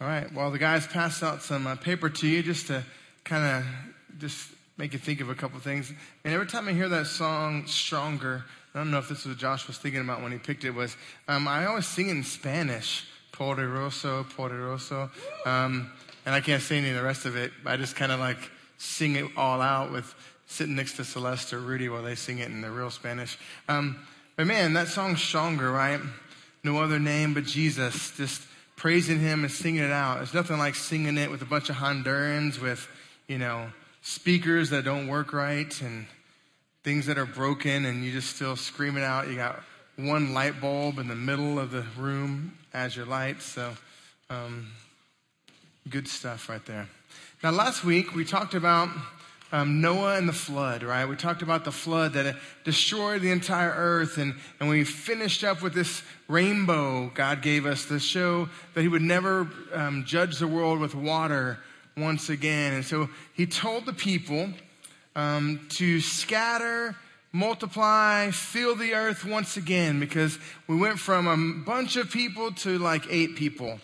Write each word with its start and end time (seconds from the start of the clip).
All 0.00 0.06
right. 0.06 0.32
Well, 0.32 0.50
the 0.50 0.58
guys 0.58 0.86
passed 0.86 1.22
out 1.22 1.42
some 1.42 1.66
uh, 1.66 1.76
paper 1.76 2.08
to 2.08 2.26
you 2.26 2.42
just 2.42 2.68
to 2.68 2.82
kind 3.22 3.44
of 3.44 4.18
just 4.18 4.48
make 4.78 4.94
you 4.94 4.98
think 4.98 5.20
of 5.20 5.28
a 5.28 5.34
couple 5.34 5.60
things. 5.60 5.92
And 6.24 6.32
every 6.32 6.46
time 6.46 6.68
I 6.68 6.72
hear 6.72 6.88
that 6.88 7.06
song, 7.06 7.66
"Stronger," 7.66 8.46
I 8.74 8.78
don't 8.78 8.90
know 8.90 8.96
if 8.96 9.10
this 9.10 9.26
was 9.26 9.34
what 9.34 9.36
Josh 9.36 9.66
was 9.66 9.76
thinking 9.76 10.00
about 10.00 10.22
when 10.22 10.32
he 10.32 10.38
picked 10.38 10.64
it. 10.64 10.70
Was 10.70 10.96
um, 11.28 11.46
I 11.46 11.66
always 11.66 11.86
sing 11.86 12.08
in 12.08 12.24
Spanish, 12.24 13.06
"Poderoso, 13.32 14.24
Poderoso," 14.24 15.10
um, 15.46 15.92
and 16.24 16.34
I 16.34 16.40
can't 16.40 16.62
say 16.62 16.78
any 16.78 16.88
of 16.88 16.96
the 16.96 17.02
rest 17.02 17.26
of 17.26 17.36
it. 17.36 17.52
I 17.66 17.76
just 17.76 17.94
kind 17.94 18.10
of 18.10 18.20
like 18.20 18.38
sing 18.78 19.16
it 19.16 19.26
all 19.36 19.60
out 19.60 19.92
with 19.92 20.14
sitting 20.46 20.76
next 20.76 20.96
to 20.96 21.04
Celeste 21.04 21.52
or 21.52 21.58
Rudy 21.58 21.90
while 21.90 22.02
they 22.02 22.14
sing 22.14 22.38
it 22.38 22.46
in 22.46 22.62
the 22.62 22.70
real 22.70 22.90
Spanish. 22.90 23.36
Um, 23.68 23.98
but 24.36 24.46
man, 24.46 24.72
that 24.72 24.88
song's 24.88 25.22
stronger, 25.22 25.70
right? 25.70 26.00
No 26.64 26.78
other 26.78 26.98
name 26.98 27.34
but 27.34 27.44
Jesus. 27.44 28.16
Just 28.16 28.46
praising 28.80 29.20
him 29.20 29.44
and 29.44 29.52
singing 29.52 29.82
it 29.82 29.92
out. 29.92 30.22
It's 30.22 30.32
nothing 30.32 30.56
like 30.56 30.74
singing 30.74 31.18
it 31.18 31.30
with 31.30 31.42
a 31.42 31.44
bunch 31.44 31.68
of 31.68 31.76
Hondurans 31.76 32.58
with, 32.58 32.88
you 33.28 33.36
know, 33.36 33.70
speakers 34.00 34.70
that 34.70 34.86
don't 34.86 35.06
work 35.06 35.34
right 35.34 35.80
and 35.82 36.06
things 36.82 37.04
that 37.04 37.18
are 37.18 37.26
broken 37.26 37.84
and 37.84 38.02
you 38.02 38.10
just 38.10 38.34
still 38.34 38.56
scream 38.56 38.96
it 38.96 39.02
out. 39.02 39.28
You 39.28 39.36
got 39.36 39.62
one 39.96 40.32
light 40.32 40.62
bulb 40.62 40.98
in 40.98 41.08
the 41.08 41.14
middle 41.14 41.58
of 41.58 41.72
the 41.72 41.84
room 41.98 42.56
as 42.72 42.96
your 42.96 43.04
light. 43.04 43.42
So, 43.42 43.70
um, 44.30 44.68
good 45.90 46.08
stuff 46.08 46.48
right 46.48 46.64
there. 46.64 46.88
Now, 47.42 47.50
last 47.50 47.84
week 47.84 48.14
we 48.14 48.24
talked 48.24 48.54
about 48.54 48.88
um, 49.52 49.80
Noah 49.80 50.16
and 50.16 50.28
the 50.28 50.32
flood, 50.32 50.82
right? 50.82 51.06
We 51.06 51.16
talked 51.16 51.42
about 51.42 51.64
the 51.64 51.72
flood 51.72 52.12
that 52.12 52.36
destroyed 52.64 53.22
the 53.22 53.30
entire 53.30 53.72
earth, 53.74 54.18
and, 54.18 54.34
and 54.60 54.68
we 54.68 54.84
finished 54.84 55.42
up 55.42 55.62
with 55.62 55.74
this 55.74 56.02
rainbow 56.28 57.10
God 57.14 57.42
gave 57.42 57.66
us 57.66 57.86
to 57.86 57.98
show 57.98 58.48
that 58.74 58.82
He 58.82 58.88
would 58.88 59.02
never 59.02 59.48
um, 59.72 60.04
judge 60.04 60.38
the 60.38 60.46
world 60.46 60.78
with 60.78 60.94
water 60.94 61.58
once 61.96 62.28
again. 62.28 62.74
And 62.74 62.84
so 62.84 63.08
He 63.34 63.46
told 63.46 63.86
the 63.86 63.92
people 63.92 64.50
um, 65.16 65.66
to 65.70 66.00
scatter, 66.00 66.94
multiply, 67.32 68.30
fill 68.30 68.76
the 68.76 68.94
earth 68.94 69.24
once 69.24 69.56
again, 69.56 69.98
because 69.98 70.38
we 70.68 70.76
went 70.76 70.98
from 70.98 71.26
a 71.26 71.64
bunch 71.64 71.96
of 71.96 72.10
people 72.10 72.52
to 72.52 72.78
like 72.78 73.06
eight 73.10 73.34
people. 73.34 73.80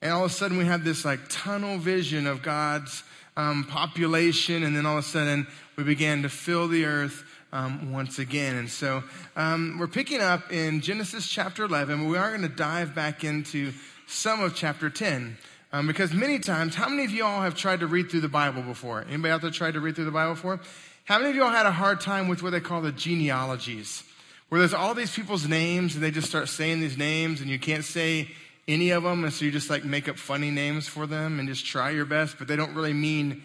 And 0.00 0.10
all 0.12 0.24
of 0.24 0.30
a 0.30 0.34
sudden 0.34 0.56
we 0.56 0.64
had 0.64 0.82
this 0.82 1.04
like 1.04 1.20
tunnel 1.28 1.78
vision 1.78 2.26
of 2.26 2.42
God's 2.42 3.04
um, 3.36 3.64
population, 3.64 4.62
and 4.62 4.76
then 4.76 4.86
all 4.86 4.98
of 4.98 5.04
a 5.04 5.08
sudden 5.08 5.46
we 5.76 5.84
began 5.84 6.22
to 6.22 6.28
fill 6.28 6.68
the 6.68 6.84
earth 6.84 7.24
um, 7.52 7.92
once 7.92 8.18
again. 8.18 8.56
And 8.56 8.70
so 8.70 9.02
um, 9.36 9.76
we're 9.78 9.86
picking 9.86 10.20
up 10.20 10.52
in 10.52 10.80
Genesis 10.80 11.28
chapter 11.28 11.64
11, 11.64 12.02
but 12.02 12.10
we 12.10 12.18
are 12.18 12.30
going 12.30 12.42
to 12.42 12.54
dive 12.54 12.94
back 12.94 13.24
into 13.24 13.72
some 14.06 14.42
of 14.42 14.54
chapter 14.54 14.90
10. 14.90 15.36
Um, 15.74 15.86
because 15.86 16.12
many 16.12 16.38
times, 16.38 16.74
how 16.74 16.88
many 16.88 17.04
of 17.04 17.10
you 17.10 17.24
all 17.24 17.40
have 17.40 17.54
tried 17.54 17.80
to 17.80 17.86
read 17.86 18.10
through 18.10 18.20
the 18.20 18.28
Bible 18.28 18.62
before? 18.62 19.04
Anybody 19.08 19.32
out 19.32 19.40
there 19.40 19.50
tried 19.50 19.74
to 19.74 19.80
read 19.80 19.96
through 19.96 20.04
the 20.04 20.10
Bible 20.10 20.34
before? 20.34 20.60
How 21.04 21.18
many 21.18 21.30
of 21.30 21.36
you 21.36 21.42
all 21.42 21.50
had 21.50 21.66
a 21.66 21.72
hard 21.72 22.00
time 22.00 22.28
with 22.28 22.42
what 22.42 22.50
they 22.50 22.60
call 22.60 22.82
the 22.82 22.92
genealogies? 22.92 24.04
Where 24.50 24.58
there's 24.58 24.74
all 24.74 24.92
these 24.92 25.14
people's 25.14 25.48
names 25.48 25.94
and 25.94 26.04
they 26.04 26.10
just 26.10 26.28
start 26.28 26.50
saying 26.50 26.80
these 26.80 26.98
names 26.98 27.40
and 27.40 27.48
you 27.48 27.58
can't 27.58 27.84
say 27.84 28.28
any 28.68 28.90
of 28.90 29.02
them, 29.02 29.24
and 29.24 29.32
so 29.32 29.44
you 29.44 29.50
just 29.50 29.70
like 29.70 29.84
make 29.84 30.08
up 30.08 30.18
funny 30.18 30.50
names 30.50 30.86
for 30.86 31.06
them 31.06 31.40
and 31.40 31.48
just 31.48 31.66
try 31.66 31.90
your 31.90 32.04
best, 32.04 32.38
but 32.38 32.48
they 32.48 32.56
don't 32.56 32.74
really 32.74 32.92
mean 32.92 33.42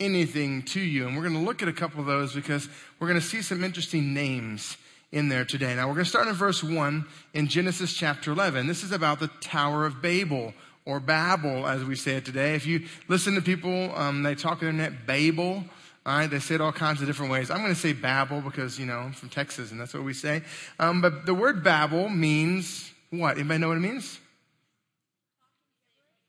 anything 0.00 0.62
to 0.62 0.80
you. 0.80 1.06
And 1.06 1.16
we're 1.16 1.22
going 1.22 1.34
to 1.34 1.40
look 1.40 1.62
at 1.62 1.68
a 1.68 1.72
couple 1.72 2.00
of 2.00 2.06
those 2.06 2.34
because 2.34 2.68
we're 2.98 3.08
going 3.08 3.20
to 3.20 3.26
see 3.26 3.42
some 3.42 3.64
interesting 3.64 4.12
names 4.12 4.76
in 5.12 5.28
there 5.28 5.44
today. 5.44 5.74
Now, 5.74 5.86
we're 5.86 5.94
going 5.94 6.04
to 6.04 6.10
start 6.10 6.28
in 6.28 6.34
verse 6.34 6.62
1 6.62 7.06
in 7.34 7.46
Genesis 7.46 7.94
chapter 7.94 8.32
11. 8.32 8.66
This 8.66 8.82
is 8.82 8.92
about 8.92 9.20
the 9.20 9.28
Tower 9.40 9.86
of 9.86 10.02
Babel, 10.02 10.52
or 10.84 11.00
Babel, 11.00 11.66
as 11.66 11.84
we 11.84 11.94
say 11.94 12.16
it 12.16 12.24
today. 12.24 12.54
If 12.54 12.66
you 12.66 12.86
listen 13.08 13.34
to 13.36 13.42
people, 13.42 13.94
um, 13.96 14.22
they 14.22 14.34
talk 14.34 14.62
on 14.62 14.76
the 14.76 14.84
internet, 14.84 15.06
Babel. 15.06 15.64
All 16.04 16.18
right, 16.18 16.30
they 16.30 16.38
say 16.38 16.56
it 16.56 16.60
all 16.60 16.72
kinds 16.72 17.00
of 17.00 17.06
different 17.06 17.32
ways. 17.32 17.50
I'm 17.50 17.58
going 17.58 17.74
to 17.74 17.80
say 17.80 17.92
Babel 17.92 18.40
because, 18.40 18.78
you 18.78 18.86
know, 18.86 18.98
I'm 18.98 19.12
from 19.12 19.28
Texas 19.28 19.72
and 19.72 19.80
that's 19.80 19.94
what 19.94 20.04
we 20.04 20.12
say. 20.12 20.42
Um, 20.78 21.00
but 21.00 21.26
the 21.26 21.34
word 21.34 21.64
Babel 21.64 22.08
means 22.08 22.92
what? 23.10 23.38
Anybody 23.38 23.58
know 23.58 23.68
what 23.68 23.78
it 23.78 23.80
means? 23.80 24.20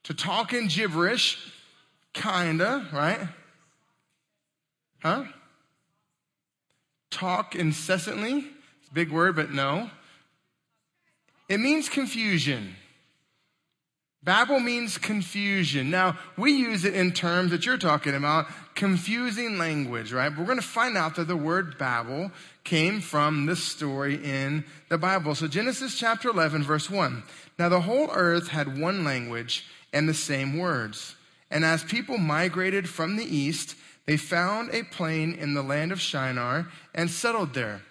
To 0.07 0.13
talk 0.13 0.53
in 0.53 0.67
gibberish, 0.69 1.37
kinda, 2.13 2.87
right? 2.93 3.19
Huh? 5.01 5.25
Talk 7.11 7.55
incessantly. 7.55 8.47
It's 8.79 8.89
a 8.89 8.93
big 8.93 9.11
word, 9.11 9.35
but 9.35 9.51
no. 9.51 9.89
It 11.49 11.59
means 11.59 11.89
confusion. 11.89 12.77
Babel 14.23 14.61
means 14.61 14.97
confusion. 14.97 15.89
Now, 15.89 16.17
we 16.37 16.53
use 16.53 16.85
it 16.85 16.95
in 16.95 17.11
terms 17.11 17.51
that 17.51 17.65
you're 17.65 17.77
talking 17.77 18.15
about, 18.15 18.45
confusing 18.75 19.57
language, 19.57 20.13
right? 20.13 20.29
But 20.29 20.39
we're 20.39 20.45
going 20.45 20.57
to 20.57 20.63
find 20.63 20.95
out 20.95 21.15
that 21.17 21.27
the 21.27 21.35
word 21.35 21.77
Babel 21.77 22.31
came 22.63 23.01
from 23.01 23.45
this 23.45 23.61
story 23.61 24.23
in 24.23 24.63
the 24.87 24.97
Bible. 24.97 25.35
So 25.35 25.49
Genesis 25.49 25.99
chapter 25.99 26.29
11, 26.29 26.63
verse 26.63 26.89
1. 26.89 27.23
Now 27.59 27.67
the 27.67 27.81
whole 27.81 28.09
earth 28.13 28.47
had 28.47 28.79
one 28.79 29.03
language 29.03 29.65
and 29.97 30.07
the 30.07 30.13
same 30.13 30.59
words. 30.59 31.15
And 31.49 31.65
as 31.65 31.83
people 31.83 32.19
migrated 32.19 32.87
from 32.87 33.15
the 33.15 33.25
east, 33.25 33.75
they 34.05 34.15
found 34.15 34.69
a 34.71 34.83
plain 34.83 35.33
in 35.33 35.55
the 35.55 35.63
land 35.63 35.91
of 35.91 35.99
Shinar 35.99 36.67
and 36.93 37.09
settled 37.09 37.55
there. 37.55 37.81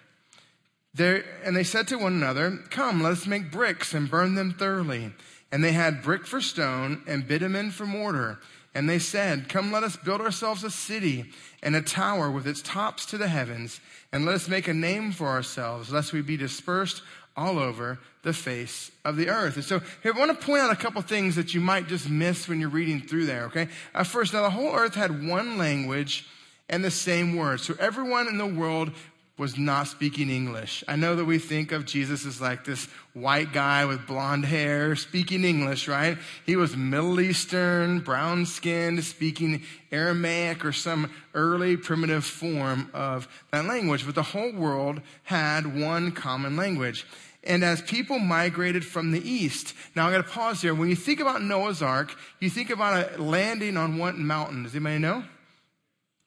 there. 0.93 1.25
And 1.43 1.53
they 1.53 1.65
said 1.65 1.85
to 1.89 1.97
one 1.97 2.13
another, 2.13 2.59
Come, 2.69 3.03
let 3.03 3.11
us 3.11 3.27
make 3.27 3.51
bricks 3.51 3.93
and 3.93 4.09
burn 4.09 4.35
them 4.35 4.53
thoroughly. 4.53 5.11
And 5.51 5.61
they 5.61 5.73
had 5.73 6.01
brick 6.01 6.25
for 6.25 6.39
stone 6.39 7.03
and 7.07 7.27
bitumen 7.27 7.71
for 7.71 7.85
mortar. 7.85 8.39
And 8.73 8.89
they 8.89 8.99
said, 8.99 9.49
Come, 9.49 9.73
let 9.73 9.83
us 9.83 9.97
build 9.97 10.21
ourselves 10.21 10.63
a 10.63 10.71
city 10.71 11.25
and 11.61 11.75
a 11.75 11.81
tower 11.81 12.31
with 12.31 12.47
its 12.47 12.61
tops 12.61 13.05
to 13.07 13.17
the 13.17 13.27
heavens, 13.27 13.81
and 14.13 14.25
let 14.25 14.35
us 14.35 14.47
make 14.47 14.69
a 14.69 14.73
name 14.73 15.11
for 15.11 15.27
ourselves, 15.27 15.91
lest 15.91 16.13
we 16.13 16.21
be 16.21 16.37
dispersed 16.37 17.01
all 17.37 17.59
over 17.59 17.99
the 18.23 18.33
face 18.33 18.91
of 19.05 19.15
the 19.15 19.29
earth. 19.29 19.55
And 19.55 19.63
so 19.63 19.79
here, 20.01 20.13
I 20.13 20.19
want 20.19 20.37
to 20.37 20.45
point 20.45 20.61
out 20.63 20.71
a 20.71 20.75
couple 20.75 21.01
things 21.03 21.35
that 21.35 21.53
you 21.53 21.61
might 21.61 21.87
just 21.87 22.09
miss 22.09 22.47
when 22.47 22.59
you're 22.59 22.69
reading 22.69 22.99
through 22.99 23.27
there, 23.27 23.45
okay? 23.45 23.69
Uh, 23.93 24.03
first, 24.03 24.33
now 24.33 24.41
the 24.41 24.49
whole 24.49 24.73
earth 24.73 24.95
had 24.95 25.27
one 25.27 25.57
language 25.57 26.27
and 26.67 26.83
the 26.83 26.91
same 26.91 27.35
words. 27.35 27.63
So 27.63 27.75
everyone 27.79 28.27
in 28.27 28.37
the 28.37 28.47
world 28.47 28.91
was 29.37 29.55
not 29.55 29.87
speaking 29.87 30.31
English. 30.31 30.83
I 30.87 30.95
know 30.95 31.15
that 31.15 31.25
we 31.25 31.37
think 31.37 31.71
of 31.71 31.85
Jesus 31.85 32.25
as 32.25 32.41
like 32.41 32.65
this 32.65 32.87
white 33.13 33.53
guy 33.53 33.85
with 33.85 34.07
blonde 34.07 34.45
hair 34.45 34.95
speaking 34.95 35.43
English, 35.43 35.87
right? 35.87 36.17
He 36.45 36.55
was 36.55 36.75
Middle 36.75 37.19
Eastern, 37.19 37.99
brown 37.99 38.47
skinned, 38.47 39.03
speaking 39.03 39.61
Aramaic 39.91 40.65
or 40.65 40.71
some 40.71 41.11
early 41.35 41.77
primitive 41.77 42.25
form 42.25 42.89
of 42.95 43.27
that 43.51 43.65
language. 43.65 44.07
But 44.07 44.15
the 44.15 44.23
whole 44.23 44.51
world 44.51 45.01
had 45.23 45.79
one 45.79 46.11
common 46.11 46.57
language 46.57 47.05
and 47.43 47.63
as 47.63 47.81
people 47.81 48.19
migrated 48.19 48.85
from 48.85 49.11
the 49.11 49.29
east. 49.29 49.73
Now 49.95 50.05
I'm 50.05 50.11
going 50.11 50.23
to 50.23 50.29
pause 50.29 50.61
here. 50.61 50.75
When 50.75 50.89
you 50.89 50.95
think 50.95 51.19
about 51.19 51.41
Noah's 51.41 51.81
Ark, 51.81 52.15
you 52.39 52.49
think 52.49 52.69
about 52.69 53.17
a 53.17 53.21
landing 53.21 53.77
on 53.77 53.97
what 53.97 54.17
mountain? 54.17 54.63
Does 54.63 54.75
anybody 54.75 54.99
know? 54.99 55.23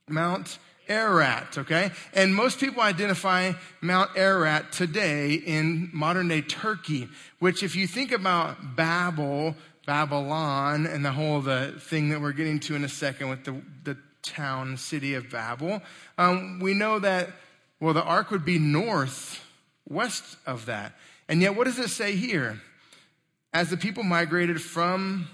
Mount 0.08 0.58
Ararat, 0.88 1.56
okay? 1.56 1.92
And 2.12 2.34
most 2.34 2.58
people 2.58 2.82
identify 2.82 3.52
Mount 3.80 4.10
Ararat 4.16 4.72
today 4.72 5.34
in 5.34 5.88
modern 5.92 6.28
day 6.28 6.42
Turkey, 6.42 7.08
which 7.38 7.62
if 7.62 7.76
you 7.76 7.86
think 7.86 8.10
about 8.10 8.76
Babel, 8.76 9.54
Babylon, 9.86 10.86
and 10.86 11.04
the 11.04 11.12
whole 11.12 11.40
the 11.40 11.74
thing 11.78 12.08
that 12.08 12.20
we're 12.20 12.32
getting 12.32 12.58
to 12.60 12.74
in 12.74 12.84
a 12.84 12.88
second 12.88 13.28
with 13.28 13.44
the, 13.44 13.62
the 13.84 13.96
town, 14.22 14.76
city 14.76 15.14
of 15.14 15.30
Babel, 15.30 15.80
um, 16.18 16.58
we 16.60 16.74
know 16.74 16.98
that, 16.98 17.28
well, 17.78 17.94
the 17.94 18.02
ark 18.02 18.30
would 18.30 18.44
be 18.44 18.58
north, 18.58 19.44
west 19.90 20.36
of 20.46 20.66
that. 20.66 20.92
And 21.28 21.42
yet, 21.42 21.56
what 21.56 21.64
does 21.64 21.78
it 21.78 21.90
say 21.90 22.16
here? 22.16 22.60
As 23.52 23.68
the 23.68 23.76
people 23.76 24.04
migrated 24.04 24.62
from 24.62 25.28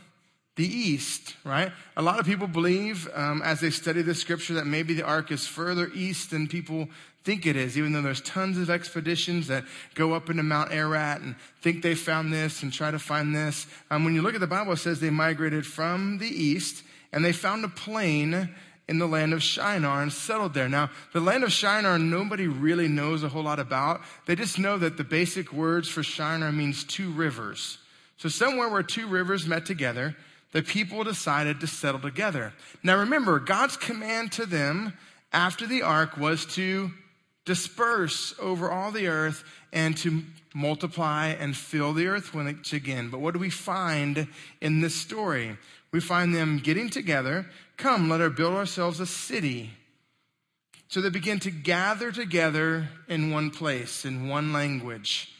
the 0.56 0.66
east, 0.66 1.36
right? 1.44 1.70
A 1.96 2.02
lot 2.02 2.18
of 2.18 2.24
people 2.24 2.46
believe, 2.46 3.08
um, 3.14 3.42
as 3.42 3.60
they 3.60 3.70
study 3.70 4.00
the 4.02 4.14
scripture, 4.14 4.54
that 4.54 4.66
maybe 4.66 4.94
the 4.94 5.04
ark 5.04 5.30
is 5.30 5.46
further 5.46 5.90
east 5.94 6.30
than 6.30 6.48
people 6.48 6.88
think 7.24 7.44
it 7.44 7.56
is, 7.56 7.76
even 7.76 7.92
though 7.92 8.00
there's 8.00 8.22
tons 8.22 8.56
of 8.56 8.70
expeditions 8.70 9.48
that 9.48 9.64
go 9.94 10.14
up 10.14 10.30
into 10.30 10.42
Mount 10.42 10.72
Ararat 10.72 11.20
and 11.20 11.34
think 11.60 11.82
they 11.82 11.94
found 11.94 12.32
this 12.32 12.62
and 12.62 12.72
try 12.72 12.90
to 12.90 12.98
find 12.98 13.34
this. 13.34 13.66
Um, 13.90 14.04
when 14.04 14.14
you 14.14 14.22
look 14.22 14.34
at 14.34 14.40
the 14.40 14.46
Bible, 14.46 14.72
it 14.72 14.78
says 14.78 15.00
they 15.00 15.10
migrated 15.10 15.66
from 15.66 16.18
the 16.18 16.28
east 16.28 16.84
and 17.12 17.24
they 17.24 17.32
found 17.32 17.64
a 17.64 17.68
plain 17.68 18.54
in 18.88 18.98
the 18.98 19.06
land 19.06 19.32
of 19.32 19.42
Shinar 19.42 20.02
and 20.02 20.12
settled 20.12 20.54
there. 20.54 20.68
Now, 20.68 20.90
the 21.12 21.20
land 21.20 21.42
of 21.42 21.52
Shinar, 21.52 21.98
nobody 21.98 22.46
really 22.46 22.88
knows 22.88 23.22
a 23.22 23.28
whole 23.28 23.42
lot 23.42 23.58
about. 23.58 24.00
They 24.26 24.36
just 24.36 24.58
know 24.58 24.78
that 24.78 24.96
the 24.96 25.04
basic 25.04 25.52
words 25.52 25.88
for 25.88 26.02
Shinar 26.02 26.52
means 26.52 26.84
two 26.84 27.10
rivers. 27.10 27.78
So 28.16 28.28
somewhere 28.28 28.68
where 28.68 28.82
two 28.82 29.08
rivers 29.08 29.46
met 29.46 29.66
together, 29.66 30.16
the 30.52 30.62
people 30.62 31.04
decided 31.04 31.60
to 31.60 31.66
settle 31.66 32.00
together. 32.00 32.52
Now 32.82 32.98
remember, 32.98 33.40
God's 33.40 33.76
command 33.76 34.32
to 34.32 34.46
them 34.46 34.94
after 35.32 35.66
the 35.66 35.82
ark 35.82 36.16
was 36.16 36.46
to 36.54 36.92
disperse 37.46 38.34
over 38.38 38.70
all 38.70 38.90
the 38.90 39.06
earth 39.06 39.42
and 39.72 39.96
to 39.98 40.22
multiply 40.54 41.28
and 41.28 41.56
fill 41.56 41.94
the 41.94 42.08
earth 42.08 42.34
once 42.34 42.74
again. 42.74 43.08
But 43.08 43.20
what 43.20 43.32
do 43.32 43.40
we 43.40 43.50
find 43.50 44.28
in 44.60 44.82
this 44.82 44.94
story? 44.94 45.56
We 45.92 46.00
find 46.00 46.34
them 46.34 46.58
getting 46.58 46.90
together. 46.90 47.46
Come, 47.78 48.10
let 48.10 48.20
us 48.20 48.36
build 48.36 48.54
ourselves 48.54 49.00
a 49.00 49.06
city. 49.06 49.70
So 50.88 51.00
they 51.00 51.08
begin 51.08 51.40
to 51.40 51.50
gather 51.50 52.12
together 52.12 52.88
in 53.08 53.30
one 53.30 53.50
place, 53.50 54.04
in 54.04 54.28
one 54.28 54.52
language. 54.52 55.32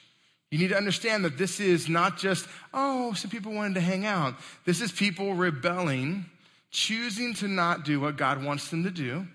You 0.51 0.59
need 0.59 0.69
to 0.69 0.77
understand 0.77 1.25
that 1.25 1.39
this 1.39 1.61
is 1.61 1.89
not 1.89 2.19
just, 2.19 2.47
oh, 2.73 3.13
some 3.15 3.31
people 3.31 3.53
wanted 3.53 3.75
to 3.75 3.81
hang 3.81 4.07
out. 4.07 4.35
This 4.65 4.81
is 4.81 4.93
people 4.93 5.35
rebelling, 5.35 6.27
choosing 6.71 7.35
to 7.35 7.49
not 7.49 7.85
do 7.85 8.01
what 8.01 8.17
God 8.17 8.45
wants 8.45 8.69
them 8.69 8.85
to 8.85 8.91
do, 8.91 9.27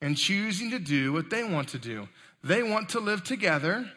and 0.00 0.16
choosing 0.16 0.70
to 0.70 0.78
do 0.78 1.12
what 1.12 1.30
they 1.30 1.44
want 1.44 1.68
to 1.68 1.78
do. 1.78 2.08
They 2.42 2.62
want 2.62 2.90
to 2.90 3.00
live 3.00 3.24
together 3.24 3.90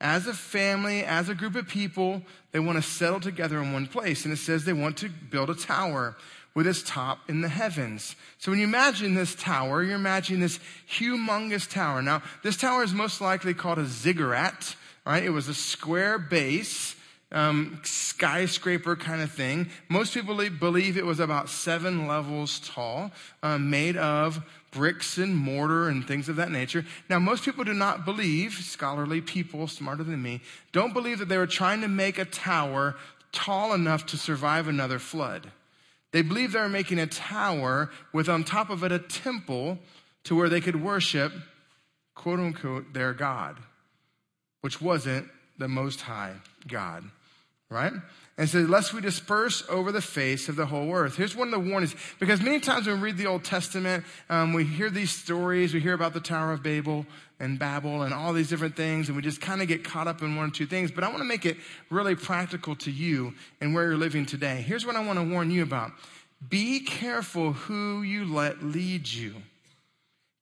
as 0.00 0.26
a 0.26 0.34
family, 0.34 1.02
as 1.04 1.28
a 1.28 1.34
group 1.34 1.54
of 1.56 1.68
people. 1.68 2.22
They 2.52 2.60
want 2.60 2.76
to 2.76 2.82
settle 2.82 3.20
together 3.20 3.60
in 3.60 3.72
one 3.72 3.86
place. 3.86 4.24
And 4.24 4.32
it 4.32 4.38
says 4.38 4.64
they 4.64 4.72
want 4.72 4.96
to 4.98 5.08
build 5.08 5.50
a 5.50 5.54
tower 5.54 6.16
with 6.54 6.66
its 6.66 6.82
top 6.82 7.28
in 7.28 7.42
the 7.42 7.48
heavens. 7.48 8.16
So 8.38 8.50
when 8.50 8.60
you 8.60 8.66
imagine 8.66 9.14
this 9.14 9.34
tower, 9.34 9.82
you're 9.82 9.94
imagining 9.94 10.40
this 10.40 10.58
humongous 10.90 11.68
tower. 11.70 12.02
Now, 12.02 12.22
this 12.42 12.56
tower 12.56 12.82
is 12.82 12.92
most 12.92 13.20
likely 13.20 13.54
called 13.54 13.78
a 13.78 13.86
ziggurat. 13.86 14.74
Right? 15.06 15.24
It 15.24 15.30
was 15.30 15.48
a 15.48 15.54
square 15.54 16.18
base, 16.18 16.94
um, 17.32 17.80
skyscraper 17.84 18.96
kind 18.96 19.22
of 19.22 19.30
thing. 19.30 19.70
Most 19.88 20.12
people 20.12 20.36
believe 20.36 20.96
it 20.96 21.06
was 21.06 21.20
about 21.20 21.48
seven 21.48 22.06
levels 22.06 22.60
tall, 22.60 23.10
um, 23.42 23.70
made 23.70 23.96
of 23.96 24.42
bricks 24.70 25.18
and 25.18 25.36
mortar 25.36 25.88
and 25.88 26.06
things 26.06 26.28
of 26.28 26.36
that 26.36 26.50
nature. 26.50 26.84
Now, 27.08 27.18
most 27.18 27.44
people 27.44 27.64
do 27.64 27.74
not 27.74 28.04
believe, 28.04 28.52
scholarly 28.52 29.20
people 29.20 29.66
smarter 29.66 30.04
than 30.04 30.22
me, 30.22 30.40
don't 30.72 30.92
believe 30.92 31.18
that 31.18 31.28
they 31.28 31.38
were 31.38 31.46
trying 31.46 31.80
to 31.80 31.88
make 31.88 32.18
a 32.18 32.24
tower 32.24 32.96
tall 33.32 33.72
enough 33.74 34.06
to 34.06 34.16
survive 34.16 34.68
another 34.68 34.98
flood. 34.98 35.50
They 36.12 36.22
believe 36.22 36.52
they 36.52 36.60
were 36.60 36.68
making 36.68 36.98
a 36.98 37.06
tower 37.06 37.90
with 38.12 38.28
on 38.28 38.44
top 38.44 38.70
of 38.70 38.82
it 38.82 38.92
a 38.92 38.98
temple 38.98 39.78
to 40.24 40.34
where 40.34 40.48
they 40.48 40.60
could 40.60 40.82
worship, 40.82 41.32
quote 42.14 42.40
unquote, 42.40 42.92
their 42.92 43.12
God 43.12 43.56
which 44.60 44.80
wasn't 44.80 45.28
the 45.58 45.68
Most 45.68 46.02
High 46.02 46.34
God, 46.68 47.04
right? 47.68 47.92
And 48.40 48.48
so, 48.48 48.60
lest 48.60 48.94
we 48.94 49.02
disperse 49.02 49.62
over 49.68 49.92
the 49.92 50.00
face 50.00 50.48
of 50.48 50.56
the 50.56 50.64
whole 50.64 50.90
earth. 50.94 51.14
Here's 51.14 51.36
one 51.36 51.48
of 51.48 51.62
the 51.62 51.70
warnings, 51.70 51.94
because 52.18 52.40
many 52.40 52.58
times 52.58 52.86
when 52.86 52.96
we 52.96 53.08
read 53.08 53.18
the 53.18 53.26
Old 53.26 53.44
Testament, 53.44 54.02
um, 54.30 54.54
we 54.54 54.64
hear 54.64 54.88
these 54.88 55.10
stories, 55.10 55.74
we 55.74 55.80
hear 55.80 55.92
about 55.92 56.14
the 56.14 56.20
Tower 56.20 56.54
of 56.54 56.62
Babel 56.62 57.04
and 57.38 57.58
Babel 57.58 58.00
and 58.00 58.14
all 58.14 58.32
these 58.32 58.48
different 58.48 58.76
things, 58.76 59.08
and 59.08 59.16
we 59.16 59.20
just 59.20 59.42
kind 59.42 59.60
of 59.60 59.68
get 59.68 59.84
caught 59.84 60.08
up 60.08 60.22
in 60.22 60.36
one 60.36 60.48
or 60.48 60.50
two 60.50 60.64
things. 60.64 60.90
But 60.90 61.04
I 61.04 61.08
want 61.08 61.18
to 61.18 61.26
make 61.26 61.44
it 61.44 61.58
really 61.90 62.14
practical 62.14 62.74
to 62.76 62.90
you 62.90 63.34
and 63.60 63.74
where 63.74 63.84
you're 63.84 63.98
living 63.98 64.24
today. 64.24 64.64
Here's 64.66 64.86
what 64.86 64.96
I 64.96 65.04
want 65.04 65.18
to 65.18 65.24
warn 65.26 65.50
you 65.50 65.62
about 65.62 65.92
be 66.48 66.80
careful 66.80 67.52
who 67.52 68.00
you 68.00 68.24
let 68.24 68.62
lead 68.62 69.06
you. 69.06 69.34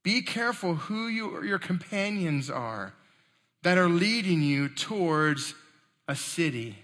Be 0.05 0.23
careful 0.23 0.77
who 0.77 1.09
you, 1.09 1.43
your 1.43 1.59
companions 1.59 2.49
are 2.49 2.95
that 3.65 3.77
are 3.77 3.89
leading 3.89 4.41
you 4.41 4.69
towards 4.69 5.55
a 6.07 6.15
city 6.15 6.77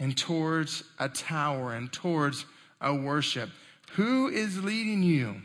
and 0.00 0.16
towards 0.16 0.82
a 0.98 1.08
tower 1.08 1.74
and 1.74 1.92
towards 1.92 2.46
a 2.80 2.92
worship. 2.92 3.50
Who 3.92 4.28
is 4.28 4.64
leading 4.64 5.02
you? 5.02 5.42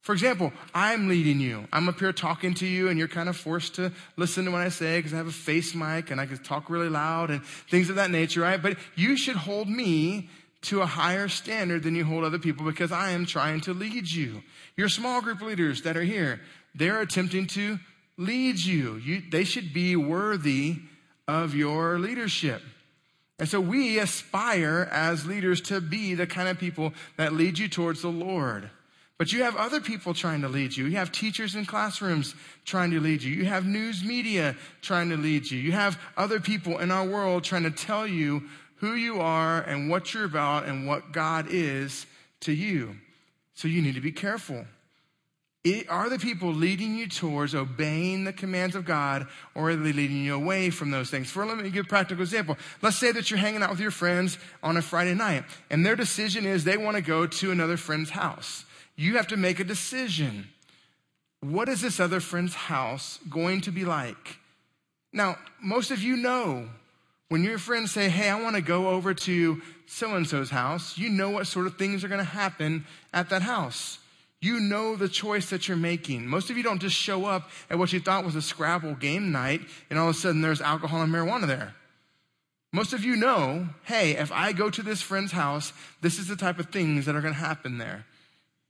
For 0.00 0.12
example, 0.12 0.52
I'm 0.74 1.08
leading 1.08 1.40
you. 1.40 1.66
I'm 1.72 1.88
up 1.88 2.00
here 2.00 2.12
talking 2.12 2.54
to 2.54 2.66
you, 2.66 2.88
and 2.88 2.98
you're 2.98 3.08
kind 3.08 3.28
of 3.28 3.36
forced 3.36 3.76
to 3.76 3.92
listen 4.16 4.44
to 4.46 4.50
what 4.50 4.60
I 4.60 4.68
say 4.68 4.98
because 4.98 5.12
I 5.12 5.16
have 5.16 5.28
a 5.28 5.32
face 5.32 5.74
mic 5.74 6.10
and 6.10 6.20
I 6.20 6.26
can 6.26 6.38
talk 6.38 6.70
really 6.70 6.88
loud 6.88 7.30
and 7.30 7.44
things 7.44 7.88
of 7.88 7.96
that 7.96 8.10
nature, 8.10 8.40
right? 8.40 8.60
But 8.60 8.78
you 8.96 9.16
should 9.16 9.36
hold 9.36 9.68
me 9.68 10.28
to 10.62 10.80
a 10.80 10.86
higher 10.86 11.28
standard 11.28 11.82
than 11.82 11.94
you 11.94 12.04
hold 12.04 12.24
other 12.24 12.38
people 12.38 12.64
because 12.64 12.90
I 12.90 13.10
am 13.10 13.26
trying 13.26 13.60
to 13.62 13.74
lead 13.74 14.10
you. 14.10 14.42
Your 14.76 14.88
small 14.88 15.20
group 15.20 15.40
leaders 15.40 15.82
that 15.82 15.96
are 15.96 16.02
here, 16.04 16.40
they're 16.74 17.00
attempting 17.00 17.46
to 17.48 17.78
lead 18.16 18.58
you. 18.58 18.96
you. 18.96 19.22
They 19.30 19.44
should 19.44 19.72
be 19.72 19.94
worthy 19.96 20.78
of 21.28 21.54
your 21.54 21.98
leadership. 21.98 22.62
And 23.38 23.48
so 23.48 23.60
we 23.60 23.98
aspire 23.98 24.88
as 24.92 25.26
leaders 25.26 25.60
to 25.62 25.80
be 25.80 26.14
the 26.14 26.26
kind 26.26 26.48
of 26.48 26.58
people 26.58 26.92
that 27.16 27.32
lead 27.32 27.58
you 27.58 27.68
towards 27.68 28.02
the 28.02 28.08
Lord. 28.08 28.70
But 29.18 29.32
you 29.32 29.44
have 29.44 29.56
other 29.56 29.80
people 29.80 30.14
trying 30.14 30.42
to 30.42 30.48
lead 30.48 30.76
you. 30.76 30.86
You 30.86 30.96
have 30.96 31.12
teachers 31.12 31.54
in 31.54 31.64
classrooms 31.64 32.34
trying 32.64 32.90
to 32.90 33.00
lead 33.00 33.22
you. 33.22 33.32
You 33.32 33.44
have 33.44 33.64
news 33.64 34.02
media 34.04 34.56
trying 34.80 35.10
to 35.10 35.16
lead 35.16 35.50
you. 35.50 35.58
You 35.58 35.72
have 35.72 36.00
other 36.16 36.40
people 36.40 36.78
in 36.78 36.90
our 36.90 37.06
world 37.06 37.44
trying 37.44 37.62
to 37.62 37.70
tell 37.70 38.06
you 38.06 38.42
who 38.76 38.94
you 38.94 39.20
are 39.20 39.60
and 39.60 39.88
what 39.88 40.12
you're 40.12 40.24
about 40.24 40.66
and 40.66 40.88
what 40.88 41.12
God 41.12 41.46
is 41.48 42.06
to 42.40 42.52
you. 42.52 42.96
So 43.54 43.68
you 43.68 43.80
need 43.80 43.94
to 43.94 44.00
be 44.00 44.10
careful. 44.10 44.66
Are 45.88 46.08
the 46.08 46.18
people 46.18 46.52
leading 46.52 46.96
you 46.96 47.06
towards 47.06 47.54
obeying 47.54 48.24
the 48.24 48.32
commands 48.32 48.74
of 48.74 48.84
God 48.84 49.28
or 49.54 49.70
are 49.70 49.76
they 49.76 49.92
leading 49.92 50.24
you 50.24 50.34
away 50.34 50.70
from 50.70 50.90
those 50.90 51.08
things? 51.08 51.30
For 51.30 51.46
let 51.46 51.56
me 51.56 51.70
give 51.70 51.86
a 51.86 51.88
practical 51.88 52.22
example. 52.22 52.56
Let's 52.82 52.96
say 52.96 53.12
that 53.12 53.30
you're 53.30 53.38
hanging 53.38 53.62
out 53.62 53.70
with 53.70 53.78
your 53.78 53.92
friends 53.92 54.38
on 54.60 54.76
a 54.76 54.82
Friday 54.82 55.14
night 55.14 55.44
and 55.70 55.86
their 55.86 55.94
decision 55.94 56.46
is 56.46 56.64
they 56.64 56.76
want 56.76 56.96
to 56.96 57.02
go 57.02 57.28
to 57.28 57.52
another 57.52 57.76
friend's 57.76 58.10
house. 58.10 58.64
You 58.96 59.16
have 59.18 59.28
to 59.28 59.36
make 59.36 59.60
a 59.60 59.64
decision. 59.64 60.48
What 61.40 61.68
is 61.68 61.80
this 61.80 62.00
other 62.00 62.18
friend's 62.18 62.54
house 62.54 63.20
going 63.30 63.60
to 63.62 63.70
be 63.70 63.84
like? 63.84 64.38
Now, 65.12 65.36
most 65.62 65.92
of 65.92 66.02
you 66.02 66.16
know 66.16 66.68
when 67.28 67.44
your 67.44 67.58
friends 67.58 67.92
say, 67.92 68.08
Hey, 68.08 68.28
I 68.28 68.40
want 68.42 68.56
to 68.56 68.62
go 68.62 68.88
over 68.88 69.14
to 69.14 69.62
so 69.86 70.16
and 70.16 70.26
so's 70.26 70.50
house, 70.50 70.98
you 70.98 71.08
know 71.08 71.30
what 71.30 71.46
sort 71.46 71.66
of 71.66 71.76
things 71.76 72.02
are 72.02 72.08
going 72.08 72.18
to 72.18 72.24
happen 72.24 72.84
at 73.12 73.30
that 73.30 73.42
house. 73.42 73.98
You 74.42 74.58
know 74.58 74.96
the 74.96 75.08
choice 75.08 75.50
that 75.50 75.68
you're 75.68 75.76
making. 75.76 76.26
Most 76.26 76.50
of 76.50 76.56
you 76.56 76.64
don't 76.64 76.82
just 76.82 76.96
show 76.96 77.26
up 77.26 77.48
at 77.70 77.78
what 77.78 77.92
you 77.92 78.00
thought 78.00 78.24
was 78.24 78.34
a 78.34 78.42
Scrabble 78.42 78.96
game 78.96 79.30
night 79.30 79.60
and 79.88 80.00
all 80.00 80.08
of 80.08 80.16
a 80.16 80.18
sudden 80.18 80.42
there's 80.42 80.60
alcohol 80.60 81.00
and 81.00 81.12
marijuana 81.12 81.46
there. 81.46 81.74
Most 82.72 82.92
of 82.92 83.04
you 83.04 83.14
know, 83.14 83.68
hey, 83.84 84.16
if 84.16 84.32
I 84.32 84.52
go 84.52 84.68
to 84.68 84.82
this 84.82 85.00
friend's 85.00 85.30
house, 85.30 85.72
this 86.00 86.18
is 86.18 86.26
the 86.26 86.34
type 86.34 86.58
of 86.58 86.70
things 86.70 87.06
that 87.06 87.14
are 87.14 87.20
going 87.20 87.34
to 87.34 87.38
happen 87.40 87.78
there. 87.78 88.04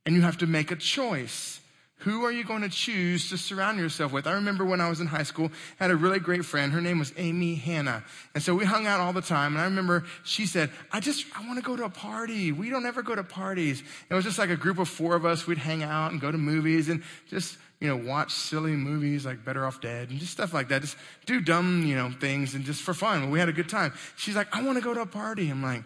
And 0.05 0.15
you 0.15 0.21
have 0.21 0.37
to 0.39 0.47
make 0.47 0.71
a 0.71 0.77
choice. 0.77 1.62
Who 2.05 2.25
are 2.25 2.33
you 2.33 2.43
going 2.43 2.63
to 2.63 2.69
choose 2.69 3.31
to 3.31 3.39
surround 3.39 3.79
yourself 3.79 4.13
with? 4.13 4.27
I 4.27 4.33
remember 4.33 4.65
when 4.65 4.81
I 4.81 4.89
was 4.89 5.01
in 5.01 5.07
high 5.07 5.23
school, 5.23 5.53
I 5.79 5.85
had 5.85 5.91
a 5.93 5.97
really 5.97 6.19
great 6.19 6.45
friend. 6.45 6.73
Her 6.73 6.81
name 6.81 6.99
was 6.99 7.13
Amy 7.17 7.55
Hanna. 7.55 8.03
And 8.35 8.43
so 8.43 8.57
we 8.57 8.65
hung 8.65 8.87
out 8.87 8.99
all 8.99 9.13
the 9.13 9.23
time. 9.23 9.53
And 9.53 9.61
I 9.61 9.65
remember 9.65 10.05
she 10.25 10.47
said, 10.47 10.71
I 10.91 10.99
just, 10.99 11.27
I 11.37 11.47
want 11.47 11.59
to 11.59 11.65
go 11.65 11.77
to 11.77 11.85
a 11.85 11.91
party. 11.91 12.51
We 12.51 12.71
don't 12.71 12.87
ever 12.87 13.03
go 13.03 13.15
to 13.15 13.23
parties. 13.23 13.85
It 14.11 14.15
was 14.15 14.25
just 14.25 14.39
like 14.39 14.51
a 14.51 14.57
group 14.57 14.81
of 14.81 14.89
four 14.89 15.15
of 15.15 15.25
us. 15.25 15.47
We'd 15.47 15.59
hang 15.59 15.85
out 15.85 16.11
and 16.11 16.21
go 16.21 16.33
to 16.33 16.39
movies 16.39 16.89
and 16.89 17.05
just, 17.29 17.57
you 17.79 17.87
know, 17.87 17.97
watch 17.97 18.33
silly 18.33 18.73
movies 18.73 19.25
like 19.25 19.45
Better 19.45 19.65
Off 19.65 19.81
Dead 19.81 20.11
and 20.11 20.19
just 20.19 20.33
stuff 20.33 20.53
like 20.53 20.69
that. 20.69 20.81
Just 20.81 20.97
do 21.27 21.41
dumb, 21.41 21.85
you 21.85 21.95
know, 21.95 22.11
things 22.11 22.55
and 22.55 22.65
just 22.65 22.83
for 22.83 22.95
fun. 22.95 23.31
We 23.31 23.39
had 23.39 23.49
a 23.49 23.53
good 23.53 23.69
time. 23.69 23.93
She's 24.17 24.35
like, 24.35 24.49
I 24.53 24.65
want 24.65 24.77
to 24.77 24.83
go 24.85 24.93
to 24.93 25.03
a 25.03 25.07
party. 25.07 25.49
I'm 25.51 25.63
like, 25.63 25.85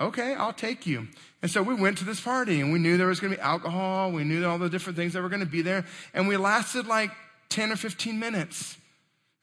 okay, 0.00 0.34
I'll 0.34 0.52
take 0.52 0.86
you. 0.86 1.08
And 1.42 1.50
so 1.50 1.62
we 1.62 1.74
went 1.74 1.98
to 1.98 2.04
this 2.04 2.20
party 2.20 2.60
and 2.60 2.72
we 2.72 2.78
knew 2.78 2.96
there 2.96 3.06
was 3.06 3.20
going 3.20 3.32
to 3.32 3.38
be 3.38 3.42
alcohol. 3.42 4.12
We 4.12 4.24
knew 4.24 4.44
all 4.46 4.58
the 4.58 4.68
different 4.68 4.96
things 4.96 5.12
that 5.12 5.22
were 5.22 5.28
going 5.28 5.40
to 5.40 5.46
be 5.46 5.62
there. 5.62 5.84
And 6.14 6.28
we 6.28 6.36
lasted 6.36 6.86
like 6.86 7.10
10 7.48 7.72
or 7.72 7.76
15 7.76 8.18
minutes 8.18 8.76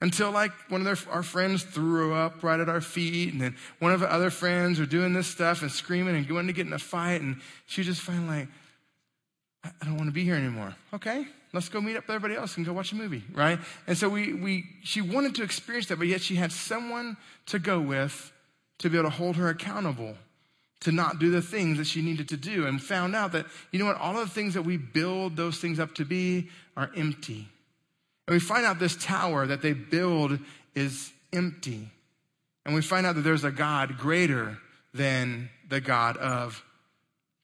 until 0.01 0.31
like 0.31 0.51
one 0.69 0.81
of 0.81 0.85
their, 0.85 1.13
our 1.13 1.23
friends 1.23 1.63
threw 1.63 2.13
up 2.13 2.43
right 2.43 2.59
at 2.59 2.69
our 2.69 2.81
feet. 2.81 3.31
And 3.31 3.41
then 3.41 3.55
one 3.79 3.93
of 3.93 4.01
the 4.01 4.11
other 4.11 4.29
friends 4.29 4.79
were 4.79 4.85
doing 4.85 5.13
this 5.13 5.27
stuff 5.27 5.61
and 5.61 5.71
screaming 5.71 6.15
and 6.15 6.27
going 6.27 6.47
to 6.47 6.53
get 6.53 6.67
in 6.67 6.73
a 6.73 6.79
fight. 6.79 7.21
And 7.21 7.41
she 7.65 7.81
was 7.81 7.87
just 7.87 8.01
finally 8.01 8.39
like, 8.41 8.47
I 9.81 9.85
don't 9.85 9.95
want 9.95 10.09
to 10.09 10.13
be 10.13 10.25
here 10.25 10.35
anymore. 10.35 10.75
Okay, 10.93 11.25
let's 11.53 11.69
go 11.69 11.79
meet 11.79 11.95
up 11.95 12.03
with 12.03 12.15
everybody 12.15 12.37
else 12.37 12.57
and 12.57 12.65
go 12.65 12.73
watch 12.73 12.91
a 12.91 12.95
movie, 12.95 13.23
right? 13.33 13.59
And 13.87 13.97
so 13.97 14.09
we, 14.09 14.33
we, 14.33 14.65
she 14.83 14.99
wanted 14.99 15.35
to 15.35 15.43
experience 15.43 15.87
that, 15.87 15.99
but 15.99 16.07
yet 16.07 16.21
she 16.21 16.35
had 16.35 16.51
someone 16.51 17.15
to 17.45 17.59
go 17.59 17.79
with 17.79 18.33
to 18.79 18.89
be 18.89 18.97
able 18.97 19.09
to 19.09 19.15
hold 19.15 19.37
her 19.37 19.47
accountable 19.47 20.17
to 20.83 20.91
not 20.91 21.19
do 21.19 21.31
the 21.31 21.41
things 21.41 21.77
that 21.77 21.87
she 21.87 22.01
needed 22.01 22.29
to 22.29 22.37
do 22.37 22.65
and 22.67 22.81
found 22.81 23.15
out 23.15 23.31
that, 23.31 23.45
you 23.71 23.79
know 23.79 23.85
what, 23.85 23.97
all 23.97 24.17
of 24.17 24.27
the 24.27 24.33
things 24.33 24.53
that 24.53 24.63
we 24.63 24.77
build 24.77 25.35
those 25.35 25.57
things 25.57 25.79
up 25.79 25.95
to 25.95 26.05
be 26.05 26.49
are 26.77 26.91
empty. 26.95 27.47
And 28.27 28.33
we 28.33 28.39
find 28.39 28.65
out 28.65 28.79
this 28.79 28.95
tower 28.95 29.45
that 29.47 29.61
they 29.61 29.73
build 29.73 30.39
is 30.75 31.11
empty. 31.31 31.89
And 32.65 32.73
we 32.73 32.81
find 32.81 33.05
out 33.05 33.15
that 33.15 33.21
there's 33.21 33.43
a 33.43 33.51
God 33.51 33.97
greater 33.97 34.57
than 34.93 35.49
the 35.69 35.81
God 35.81 36.17
of 36.17 36.63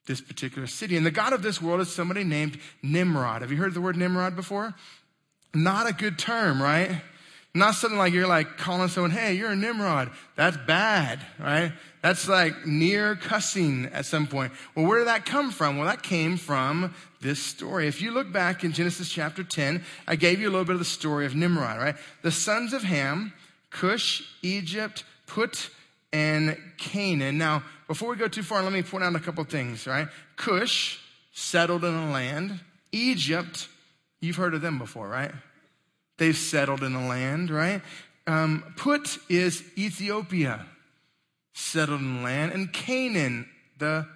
this 0.06 0.20
particular 0.20 0.66
city. 0.66 0.96
And 0.96 1.04
the 1.04 1.10
God 1.10 1.32
of 1.32 1.42
this 1.42 1.60
world 1.60 1.80
is 1.80 1.92
somebody 1.92 2.24
named 2.24 2.58
Nimrod. 2.82 3.42
Have 3.42 3.50
you 3.50 3.58
heard 3.58 3.74
the 3.74 3.80
word 3.80 3.96
Nimrod 3.96 4.34
before? 4.34 4.74
Not 5.54 5.88
a 5.88 5.92
good 5.92 6.18
term, 6.18 6.62
right? 6.62 7.02
Not 7.52 7.74
something 7.74 7.98
like 7.98 8.12
you're 8.12 8.28
like 8.28 8.58
calling 8.58 8.88
someone, 8.88 9.10
hey, 9.10 9.34
you're 9.34 9.50
a 9.50 9.56
Nimrod. 9.56 10.10
That's 10.36 10.56
bad, 10.56 11.18
right? 11.38 11.72
That's 12.00 12.28
like 12.28 12.64
near 12.64 13.16
cussing 13.16 13.86
at 13.86 14.06
some 14.06 14.28
point. 14.28 14.52
Well, 14.74 14.86
where 14.86 14.98
did 14.98 15.08
that 15.08 15.26
come 15.26 15.50
from? 15.50 15.76
Well, 15.76 15.86
that 15.86 16.02
came 16.04 16.36
from 16.36 16.94
this 17.20 17.42
story. 17.42 17.88
If 17.88 18.00
you 18.00 18.12
look 18.12 18.32
back 18.32 18.62
in 18.62 18.72
Genesis 18.72 19.08
chapter 19.08 19.42
10, 19.42 19.82
I 20.06 20.14
gave 20.14 20.40
you 20.40 20.48
a 20.48 20.52
little 20.52 20.64
bit 20.64 20.74
of 20.74 20.78
the 20.78 20.84
story 20.84 21.26
of 21.26 21.34
Nimrod, 21.34 21.78
right? 21.78 21.96
The 22.22 22.30
sons 22.30 22.72
of 22.72 22.84
Ham, 22.84 23.32
Cush, 23.70 24.22
Egypt, 24.42 25.02
Put, 25.26 25.70
and 26.12 26.56
Canaan. 26.78 27.36
Now, 27.36 27.64
before 27.88 28.10
we 28.10 28.16
go 28.16 28.28
too 28.28 28.44
far, 28.44 28.62
let 28.62 28.72
me 28.72 28.82
point 28.82 29.02
out 29.02 29.14
a 29.16 29.20
couple 29.20 29.42
things, 29.42 29.88
right? 29.88 30.06
Cush 30.36 31.00
settled 31.32 31.84
in 31.84 31.94
a 31.94 32.12
land. 32.12 32.60
Egypt, 32.92 33.68
you've 34.20 34.36
heard 34.36 34.54
of 34.54 34.62
them 34.62 34.78
before, 34.78 35.08
right? 35.08 35.32
They've 36.20 36.36
settled 36.36 36.82
in 36.82 36.92
the 36.92 37.00
land, 37.00 37.48
right? 37.50 37.80
Um, 38.26 38.74
Put 38.76 39.16
is 39.30 39.64
Ethiopia, 39.78 40.66
settled 41.54 42.02
in 42.02 42.18
the 42.18 42.22
land, 42.22 42.52
and 42.52 42.70
Canaan, 42.70 43.48
the 43.78 44.06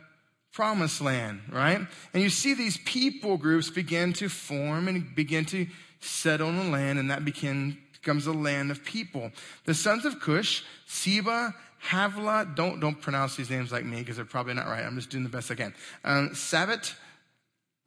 promised 0.52 1.00
land, 1.00 1.40
right? 1.50 1.80
And 2.12 2.22
you 2.22 2.28
see 2.28 2.52
these 2.52 2.76
people 2.76 3.38
groups 3.38 3.70
begin 3.70 4.12
to 4.14 4.28
form 4.28 4.86
and 4.86 5.14
begin 5.14 5.46
to 5.46 5.66
settle 6.00 6.50
in 6.50 6.56
the 6.58 6.64
land, 6.64 6.98
and 6.98 7.10
that 7.10 7.24
begin, 7.24 7.78
becomes 7.94 8.26
a 8.26 8.34
land 8.34 8.70
of 8.70 8.84
people. 8.84 9.32
The 9.64 9.72
sons 9.72 10.04
of 10.04 10.20
Cush, 10.20 10.62
Seba, 10.84 11.54
Havilah, 11.88 12.52
don't, 12.54 12.80
don't 12.80 13.00
pronounce 13.00 13.34
these 13.36 13.48
names 13.48 13.72
like 13.72 13.86
me 13.86 14.00
because 14.00 14.16
they're 14.16 14.26
probably 14.26 14.52
not 14.52 14.66
right. 14.66 14.84
I'm 14.84 14.96
just 14.96 15.08
doing 15.08 15.24
the 15.24 15.30
best 15.30 15.50
I 15.50 15.54
can. 15.54 15.74
Um, 16.04 16.32
Sabit, 16.34 16.94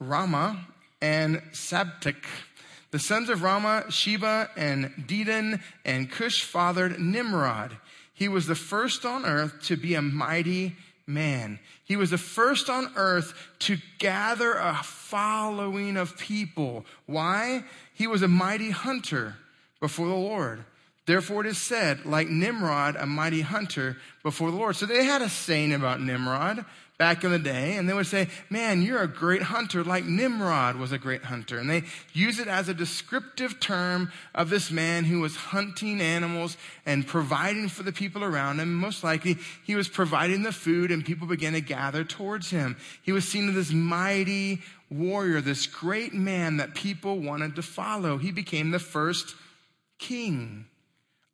Raamah, 0.01 0.57
and 1.03 1.43
Sabtek. 1.51 2.15
The 2.91 2.99
sons 2.99 3.29
of 3.29 3.39
Raamah, 3.39 3.91
Sheba, 3.91 4.49
and 4.55 4.91
Dedan, 5.07 5.61
and 5.83 6.09
Cush 6.09 6.43
fathered 6.43 6.99
Nimrod. 6.99 7.77
He 8.13 8.27
was 8.27 8.47
the 8.47 8.55
first 8.55 9.05
on 9.05 9.25
earth 9.25 9.61
to 9.63 9.75
be 9.75 9.93
a 9.93 10.01
mighty 10.01 10.75
man. 11.05 11.59
He 11.83 11.95
was 11.95 12.09
the 12.09 12.17
first 12.17 12.69
on 12.69 12.91
earth 12.95 13.33
to 13.59 13.77
gather 13.99 14.53
a 14.53 14.79
following 14.83 15.97
of 15.97 16.17
people. 16.17 16.85
Why? 17.05 17.63
He 17.93 18.07
was 18.07 18.21
a 18.21 18.27
mighty 18.27 18.71
hunter 18.71 19.35
before 19.79 20.07
the 20.07 20.15
Lord. 20.15 20.63
Therefore, 21.05 21.45
it 21.45 21.47
is 21.47 21.57
said, 21.57 22.05
like 22.05 22.27
Nimrod, 22.27 22.97
a 22.97 23.05
mighty 23.05 23.41
hunter 23.41 23.95
before 24.23 24.51
the 24.51 24.57
Lord. 24.57 24.75
So 24.75 24.85
they 24.85 25.05
had 25.05 25.21
a 25.21 25.29
saying 25.29 25.73
about 25.73 26.01
Nimrod 26.01 26.65
back 26.97 27.23
in 27.23 27.31
the 27.31 27.39
day, 27.39 27.77
and 27.77 27.87
they 27.87 27.93
would 27.93 28.07
say, 28.07 28.27
Man, 28.49 28.81
you're 28.81 29.01
a 29.01 29.07
great 29.07 29.43
hunter, 29.43 29.83
like 29.83 30.05
Nimrod 30.05 30.77
was 30.77 30.91
a 30.91 30.97
great 30.97 31.23
hunter. 31.23 31.59
And 31.59 31.69
they 31.69 31.83
use 32.13 32.39
it 32.39 32.47
as 32.47 32.69
a 32.69 32.73
descriptive 32.73 33.59
term 33.59 34.11
of 34.33 34.49
this 34.49 34.71
man 34.71 35.03
who 35.05 35.19
was 35.19 35.35
hunting 35.35 36.01
animals 36.01 36.57
and 36.85 37.05
providing 37.05 37.69
for 37.69 37.83
the 37.83 37.91
people 37.91 38.23
around 38.23 38.59
him. 38.59 38.73
Most 38.73 39.03
likely, 39.03 39.37
he 39.63 39.75
was 39.75 39.87
providing 39.87 40.43
the 40.43 40.51
food, 40.51 40.91
and 40.91 41.05
people 41.05 41.27
began 41.27 41.53
to 41.53 41.61
gather 41.61 42.03
towards 42.03 42.49
him. 42.49 42.77
He 43.03 43.11
was 43.11 43.27
seen 43.27 43.49
as 43.49 43.55
this 43.55 43.71
mighty 43.71 44.61
warrior, 44.89 45.41
this 45.41 45.67
great 45.67 46.13
man 46.13 46.57
that 46.57 46.73
people 46.73 47.19
wanted 47.19 47.55
to 47.55 47.61
follow. 47.61 48.17
He 48.17 48.31
became 48.31 48.71
the 48.71 48.79
first 48.79 49.35
king 49.99 50.65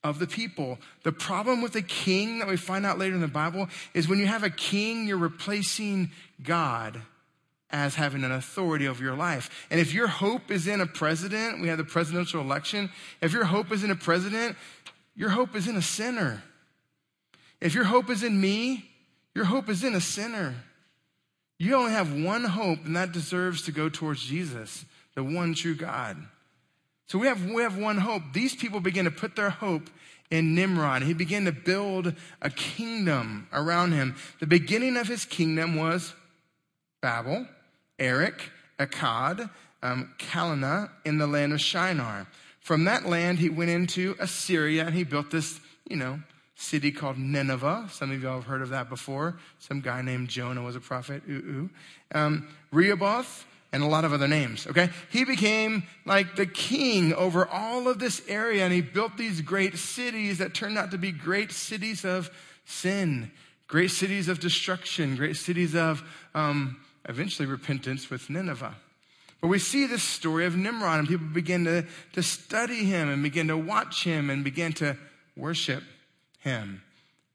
of 0.04 0.20
the 0.20 0.28
people. 0.28 0.80
The 1.04 1.12
problem 1.12 1.62
with 1.62 1.76
a 1.76 1.82
king 1.82 2.40
that 2.40 2.48
we 2.48 2.58
find 2.58 2.86
out 2.86 3.00
later 3.00 3.16
in 3.16 3.22
the 3.22 3.28
Bible 3.28 3.70
is 3.94 4.08
when 4.08 4.20
you 4.20 4.28
have 4.28 4.44
a 4.44 4.50
king, 4.50 5.08
you're 5.08 5.18
replacing 5.18 6.12
God 6.42 7.02
as 7.70 7.96
having 7.96 8.24
an 8.24 8.32
authority 8.32 8.88
over 8.88 9.04
your 9.04 9.16
life. 9.16 9.68
And 9.72 9.80
if 9.80 9.94
your 9.94 10.08
hope 10.08 10.52
is 10.52 10.68
in 10.68 10.82
a 10.82 10.86
president, 10.86 11.62
we 11.62 11.70
have 11.70 11.80
the 11.80 11.84
presidential 11.84 12.42
election. 12.42 12.92
If 13.22 13.34
your 13.34 13.46
hope 13.46 13.72
is 13.72 13.84
in 13.84 13.90
a 13.90 13.96
president, 13.96 14.56
your 15.16 15.30
hope 15.30 15.56
is 15.56 15.68
in 15.68 15.76
a 15.76 15.82
sinner. 15.82 16.44
If 17.60 17.74
your 17.74 17.86
hope 17.86 18.10
is 18.10 18.24
in 18.24 18.40
me, 18.40 18.90
your 19.34 19.46
hope 19.46 19.70
is 19.70 19.84
in 19.84 19.96
a 19.96 20.02
sinner. 20.02 20.54
You 21.58 21.76
only 21.76 21.94
have 21.94 22.14
one 22.14 22.44
hope, 22.44 22.86
and 22.86 22.96
that 22.96 23.12
deserves 23.12 23.64
to 23.64 23.72
go 23.72 23.90
towards 23.90 24.24
Jesus, 24.24 24.86
the 25.16 25.24
one 25.24 25.54
true 25.54 25.76
God. 25.76 26.18
So 27.14 27.20
we 27.20 27.28
have, 27.28 27.46
we 27.46 27.62
have 27.62 27.78
one 27.78 28.00
hope. 28.00 28.24
These 28.34 28.56
people 28.56 28.80
begin 28.80 29.06
to 29.06 29.12
put 29.12 29.36
their 29.36 29.52
hope 29.52 29.88
in 30.32 30.56
Nimrod. 30.56 31.04
He 31.04 31.14
began 31.14 31.46
to 31.46 31.52
build 31.52 32.16
a 32.42 32.50
kingdom 32.50 33.48
around 33.54 33.92
him. 33.92 34.16
The 34.40 34.48
beginning 34.48 34.98
of 34.98 35.08
his 35.08 35.24
kingdom 35.24 35.76
was 35.76 36.16
Babel, 37.04 37.46
Erech, 38.00 38.50
Akkad, 38.80 39.48
um, 39.84 40.12
Calneh 40.18 40.90
in 41.06 41.20
the 41.20 41.28
land 41.28 41.54
of 41.54 41.62
Shinar. 41.62 42.26
From 42.62 42.86
that 42.86 43.06
land, 43.06 43.38
he 43.38 43.48
went 43.48 43.70
into 43.70 44.16
Assyria 44.20 44.84
and 44.88 44.96
he 44.96 45.04
built 45.04 45.30
this, 45.30 45.60
you 45.88 45.98
know, 45.98 46.20
city 46.56 46.92
called 46.92 47.20
Nineveh. 47.20 47.90
Some 47.92 48.10
of 48.10 48.24
y'all 48.24 48.38
have 48.38 48.46
heard 48.46 48.64
of 48.64 48.70
that 48.70 48.90
before. 48.90 49.38
Some 49.60 49.82
guy 49.82 50.02
named 50.02 50.30
Jonah 50.30 50.64
was 50.64 50.76
a 50.76 50.80
prophet. 50.80 51.22
Ooh, 51.30 51.34
ooh. 51.34 51.70
Um, 52.18 52.48
Rehoboth, 52.72 53.46
and 53.74 53.82
a 53.82 53.88
lot 53.88 54.06
of 54.06 54.14
other 54.14 54.28
names, 54.28 54.68
okay? 54.68 54.92
He 55.10 55.26
became 55.26 55.84
like 56.06 56.36
the 56.36 56.46
king 56.46 57.12
over 57.16 57.48
all 57.48 57.88
of 57.88 57.98
this 57.98 58.22
area 58.28 58.64
and 58.64 58.72
he 58.72 58.82
built 58.82 59.18
these 59.18 59.42
great 59.42 59.78
cities 59.78 60.38
that 60.38 60.54
turned 60.54 60.78
out 60.78 60.92
to 60.92 61.00
be 61.00 61.12
great 61.12 61.52
cities 61.52 62.06
of 62.06 62.30
sin, 62.66 63.32
great 63.68 63.90
cities 63.90 64.30
of 64.30 64.40
destruction, 64.40 65.16
great 65.16 65.38
cities 65.38 65.76
of 65.76 66.04
um, 66.36 66.80
eventually 67.10 67.48
repentance 67.48 68.12
with 68.12 68.30
Nineveh. 68.30 68.76
But 69.42 69.48
we 69.48 69.58
see 69.58 69.88
this 69.88 70.04
story 70.04 70.46
of 70.46 70.56
Nimrod 70.56 71.00
and 71.00 71.08
people 71.08 71.28
begin 71.28 71.66
to, 71.66 71.84
to 72.14 72.22
study 72.22 72.86
him 72.86 73.10
and 73.10 73.24
begin 73.24 73.48
to 73.48 73.58
watch 73.58 74.04
him 74.04 74.30
and 74.30 74.44
begin 74.44 74.74
to 74.74 74.96
worship 75.36 75.84
him, 76.42 76.84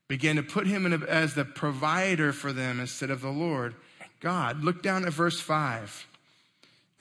begin 0.06 0.36
to 0.36 0.44
put 0.44 0.68
him 0.68 0.86
a, 0.86 1.04
as 1.10 1.34
the 1.34 1.44
provider 1.44 2.32
for 2.32 2.52
them 2.52 2.78
instead 2.78 3.10
of 3.10 3.22
the 3.22 3.28
Lord 3.28 3.74
God. 4.20 4.62
Look 4.62 4.84
down 4.84 5.04
at 5.04 5.12
verse 5.12 5.40
5. 5.40 6.06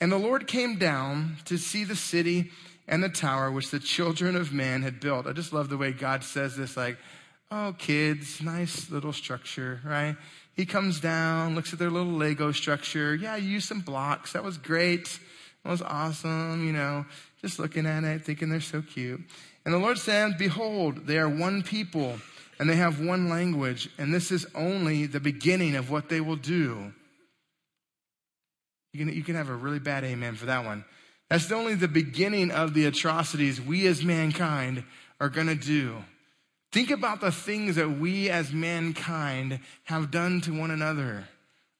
And 0.00 0.12
the 0.12 0.18
Lord 0.18 0.46
came 0.46 0.76
down 0.76 1.36
to 1.46 1.58
see 1.58 1.84
the 1.84 1.96
city 1.96 2.50
and 2.86 3.02
the 3.02 3.08
tower 3.08 3.50
which 3.50 3.70
the 3.70 3.80
children 3.80 4.36
of 4.36 4.52
man 4.52 4.82
had 4.82 5.00
built. 5.00 5.26
I 5.26 5.32
just 5.32 5.52
love 5.52 5.68
the 5.68 5.76
way 5.76 5.92
God 5.92 6.24
says 6.24 6.56
this 6.56 6.76
like, 6.76 6.96
oh, 7.50 7.74
kids, 7.78 8.40
nice 8.40 8.90
little 8.90 9.12
structure, 9.12 9.80
right? 9.84 10.16
He 10.54 10.66
comes 10.66 11.00
down, 11.00 11.54
looks 11.54 11.72
at 11.72 11.78
their 11.78 11.90
little 11.90 12.12
Lego 12.12 12.52
structure. 12.52 13.14
Yeah, 13.14 13.36
you 13.36 13.48
used 13.48 13.68
some 13.68 13.80
blocks. 13.80 14.32
That 14.32 14.44
was 14.44 14.58
great. 14.58 15.18
That 15.64 15.70
was 15.70 15.82
awesome, 15.82 16.66
you 16.66 16.72
know, 16.72 17.04
just 17.40 17.58
looking 17.58 17.86
at 17.86 18.04
it, 18.04 18.24
thinking 18.24 18.48
they're 18.48 18.60
so 18.60 18.82
cute. 18.82 19.20
And 19.64 19.74
the 19.74 19.78
Lord 19.78 19.98
said, 19.98 20.38
Behold, 20.38 21.06
they 21.06 21.18
are 21.18 21.28
one 21.28 21.62
people, 21.62 22.18
and 22.58 22.70
they 22.70 22.76
have 22.76 23.04
one 23.04 23.28
language, 23.28 23.90
and 23.98 24.14
this 24.14 24.30
is 24.30 24.46
only 24.54 25.06
the 25.06 25.20
beginning 25.20 25.76
of 25.76 25.90
what 25.90 26.08
they 26.08 26.20
will 26.20 26.36
do. 26.36 26.92
You 28.92 29.04
can, 29.04 29.14
you 29.14 29.22
can 29.22 29.34
have 29.34 29.48
a 29.48 29.54
really 29.54 29.78
bad 29.78 30.04
amen 30.04 30.34
for 30.34 30.46
that 30.46 30.64
one. 30.64 30.84
That's 31.28 31.52
only 31.52 31.74
the 31.74 31.88
beginning 31.88 32.50
of 32.50 32.74
the 32.74 32.86
atrocities 32.86 33.60
we 33.60 33.86
as 33.86 34.02
mankind 34.02 34.84
are 35.20 35.28
going 35.28 35.46
to 35.48 35.54
do. 35.54 35.96
Think 36.72 36.90
about 36.90 37.20
the 37.20 37.32
things 37.32 37.76
that 37.76 37.98
we 37.98 38.30
as 38.30 38.52
mankind 38.52 39.60
have 39.84 40.10
done 40.10 40.40
to 40.42 40.58
one 40.58 40.70
another 40.70 41.28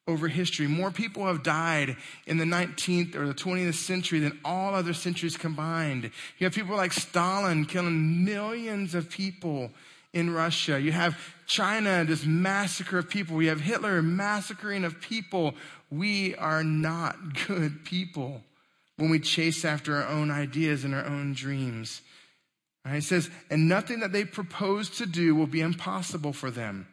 over 0.06 0.28
history. 0.28 0.66
More 0.66 0.90
people 0.90 1.26
have 1.26 1.42
died 1.42 1.96
in 2.26 2.38
the 2.38 2.44
19th 2.44 3.14
or 3.14 3.26
the 3.26 3.34
20th 3.34 3.74
century 3.74 4.20
than 4.20 4.38
all 4.44 4.74
other 4.74 4.94
centuries 4.94 5.36
combined. 5.36 6.10
You 6.38 6.44
have 6.44 6.54
people 6.54 6.76
like 6.76 6.94
Stalin 6.94 7.66
killing 7.66 8.24
millions 8.24 8.94
of 8.94 9.10
people 9.10 9.70
in 10.12 10.30
Russia. 10.30 10.80
You 10.80 10.92
have 10.92 11.16
China, 11.46 12.04
this 12.04 12.24
massacre 12.24 12.98
of 12.98 13.08
people. 13.08 13.42
You 13.42 13.50
have 13.50 13.60
Hitler 13.60 14.02
massacring 14.02 14.84
of 14.84 15.00
people 15.00 15.54
we 15.90 16.34
are 16.36 16.64
not 16.64 17.16
good 17.46 17.84
people 17.84 18.42
when 18.96 19.10
we 19.10 19.20
chase 19.20 19.64
after 19.64 19.96
our 19.96 20.08
own 20.08 20.30
ideas 20.30 20.84
and 20.84 20.94
our 20.94 21.06
own 21.06 21.32
dreams. 21.32 22.02
Right? 22.84 22.96
It 22.96 23.04
says, 23.04 23.30
and 23.50 23.68
nothing 23.68 24.00
that 24.00 24.12
they 24.12 24.24
propose 24.24 24.90
to 24.98 25.06
do 25.06 25.34
will 25.34 25.46
be 25.46 25.60
impossible 25.60 26.32
for 26.32 26.50
them. 26.50 26.88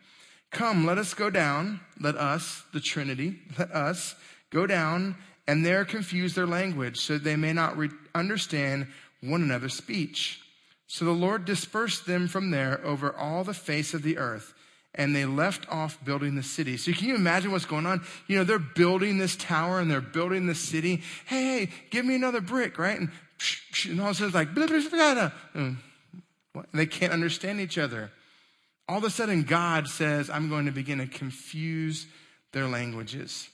Come, 0.51 0.85
let 0.85 0.97
us 0.97 1.13
go 1.13 1.29
down. 1.29 1.81
Let 1.99 2.15
us, 2.15 2.63
the 2.73 2.79
Trinity, 2.79 3.39
let 3.59 3.71
us 3.71 4.15
go 4.51 4.67
down 4.67 5.15
and 5.47 5.65
there 5.65 5.85
confuse 5.85 6.33
their 6.33 6.47
language 6.47 6.99
so 6.99 7.17
they 7.17 7.35
may 7.35 7.53
not 7.53 7.77
re- 7.77 7.89
understand 8.13 8.87
one 9.21 9.41
another's 9.41 9.73
speech. 9.73 10.41
So 10.95 11.03
the 11.03 11.11
Lord 11.11 11.43
dispersed 11.43 12.05
them 12.05 12.29
from 12.29 12.51
there 12.51 12.79
over 12.85 13.13
all 13.13 13.43
the 13.43 13.53
face 13.53 13.93
of 13.93 14.01
the 14.01 14.17
earth 14.17 14.53
and 14.93 15.13
they 15.13 15.25
left 15.25 15.67
off 15.69 16.01
building 16.05 16.35
the 16.35 16.41
city. 16.41 16.77
So 16.77 16.93
can 16.93 17.09
you 17.09 17.15
imagine 17.15 17.51
what's 17.51 17.65
going 17.65 17.85
on? 17.85 18.01
You 18.27 18.37
know, 18.37 18.43
they're 18.45 18.59
building 18.59 19.17
this 19.17 19.35
tower 19.35 19.81
and 19.81 19.91
they're 19.91 19.99
building 19.99 20.45
the 20.45 20.55
city. 20.55 21.01
Hey, 21.25 21.43
hey, 21.43 21.69
give 21.89 22.05
me 22.05 22.15
another 22.15 22.39
brick, 22.39 22.79
right? 22.79 22.97
And, 22.97 23.11
and 23.89 23.99
all 23.99 24.11
of 24.11 24.11
a 24.11 24.15
sudden 24.15 24.27
it's 24.27 24.35
like, 24.35 24.55
blah, 24.55 24.67
blah, 24.67 24.79
blah, 24.89 25.31
mm. 25.53 25.75
they 26.73 26.85
can't 26.85 27.11
understand 27.11 27.59
each 27.59 27.77
other. 27.77 28.09
All 28.87 28.99
of 28.99 29.03
a 29.03 29.09
sudden, 29.09 29.43
God 29.43 29.89
says, 29.89 30.29
I'm 30.29 30.47
going 30.47 30.65
to 30.65 30.71
begin 30.71 30.99
to 30.99 31.07
confuse 31.07 32.07
their 32.53 32.69
languages. 32.69 33.49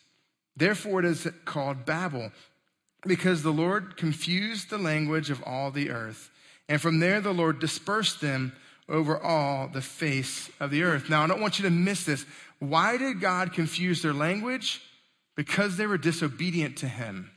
Therefore, 0.55 0.99
it 0.99 1.05
is 1.05 1.27
called 1.45 1.87
Babel, 1.87 2.31
because 3.07 3.41
the 3.41 3.49
Lord 3.49 3.97
confused 3.97 4.69
the 4.69 4.77
language 4.77 5.31
of 5.31 5.41
all 5.41 5.71
the 5.71 5.89
earth 5.89 6.29
And 6.71 6.81
from 6.81 7.01
there, 7.01 7.19
the 7.19 7.33
Lord 7.33 7.59
dispersed 7.59 8.21
them 8.21 8.53
over 8.87 9.21
all 9.21 9.67
the 9.67 9.81
face 9.81 10.49
of 10.57 10.71
the 10.71 10.83
earth. 10.83 11.09
Now, 11.09 11.21
I 11.21 11.27
don't 11.27 11.41
want 11.41 11.59
you 11.59 11.63
to 11.63 11.69
miss 11.69 12.05
this. 12.05 12.25
Why 12.59 12.95
did 12.95 13.19
God 13.19 13.51
confuse 13.51 14.01
their 14.01 14.13
language? 14.13 14.81
Because 15.35 15.75
they 15.75 15.85
were 15.85 15.97
disobedient 15.97 16.77
to 16.77 16.87
Him. 16.87 17.29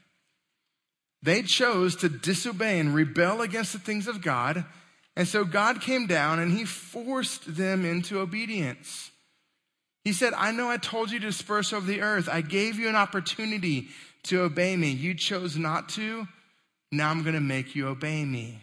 They 1.20 1.42
chose 1.42 1.96
to 1.96 2.08
disobey 2.08 2.78
and 2.78 2.94
rebel 2.94 3.42
against 3.42 3.72
the 3.72 3.80
things 3.80 4.06
of 4.06 4.22
God. 4.22 4.64
And 5.16 5.26
so 5.26 5.44
God 5.44 5.80
came 5.80 6.06
down 6.06 6.38
and 6.38 6.52
He 6.52 6.64
forced 6.64 7.56
them 7.56 7.84
into 7.84 8.20
obedience. 8.20 9.10
He 10.04 10.12
said, 10.12 10.32
I 10.34 10.52
know 10.52 10.70
I 10.70 10.76
told 10.76 11.10
you 11.10 11.18
to 11.18 11.26
disperse 11.26 11.72
over 11.72 11.84
the 11.84 12.02
earth. 12.02 12.28
I 12.30 12.40
gave 12.40 12.78
you 12.78 12.88
an 12.88 12.94
opportunity 12.94 13.88
to 14.24 14.42
obey 14.42 14.76
me. 14.76 14.92
You 14.92 15.12
chose 15.12 15.56
not 15.56 15.88
to. 15.88 16.28
Now 16.92 17.10
I'm 17.10 17.22
going 17.22 17.34
to 17.34 17.40
make 17.40 17.74
you 17.74 17.88
obey 17.88 18.24
me. 18.24 18.60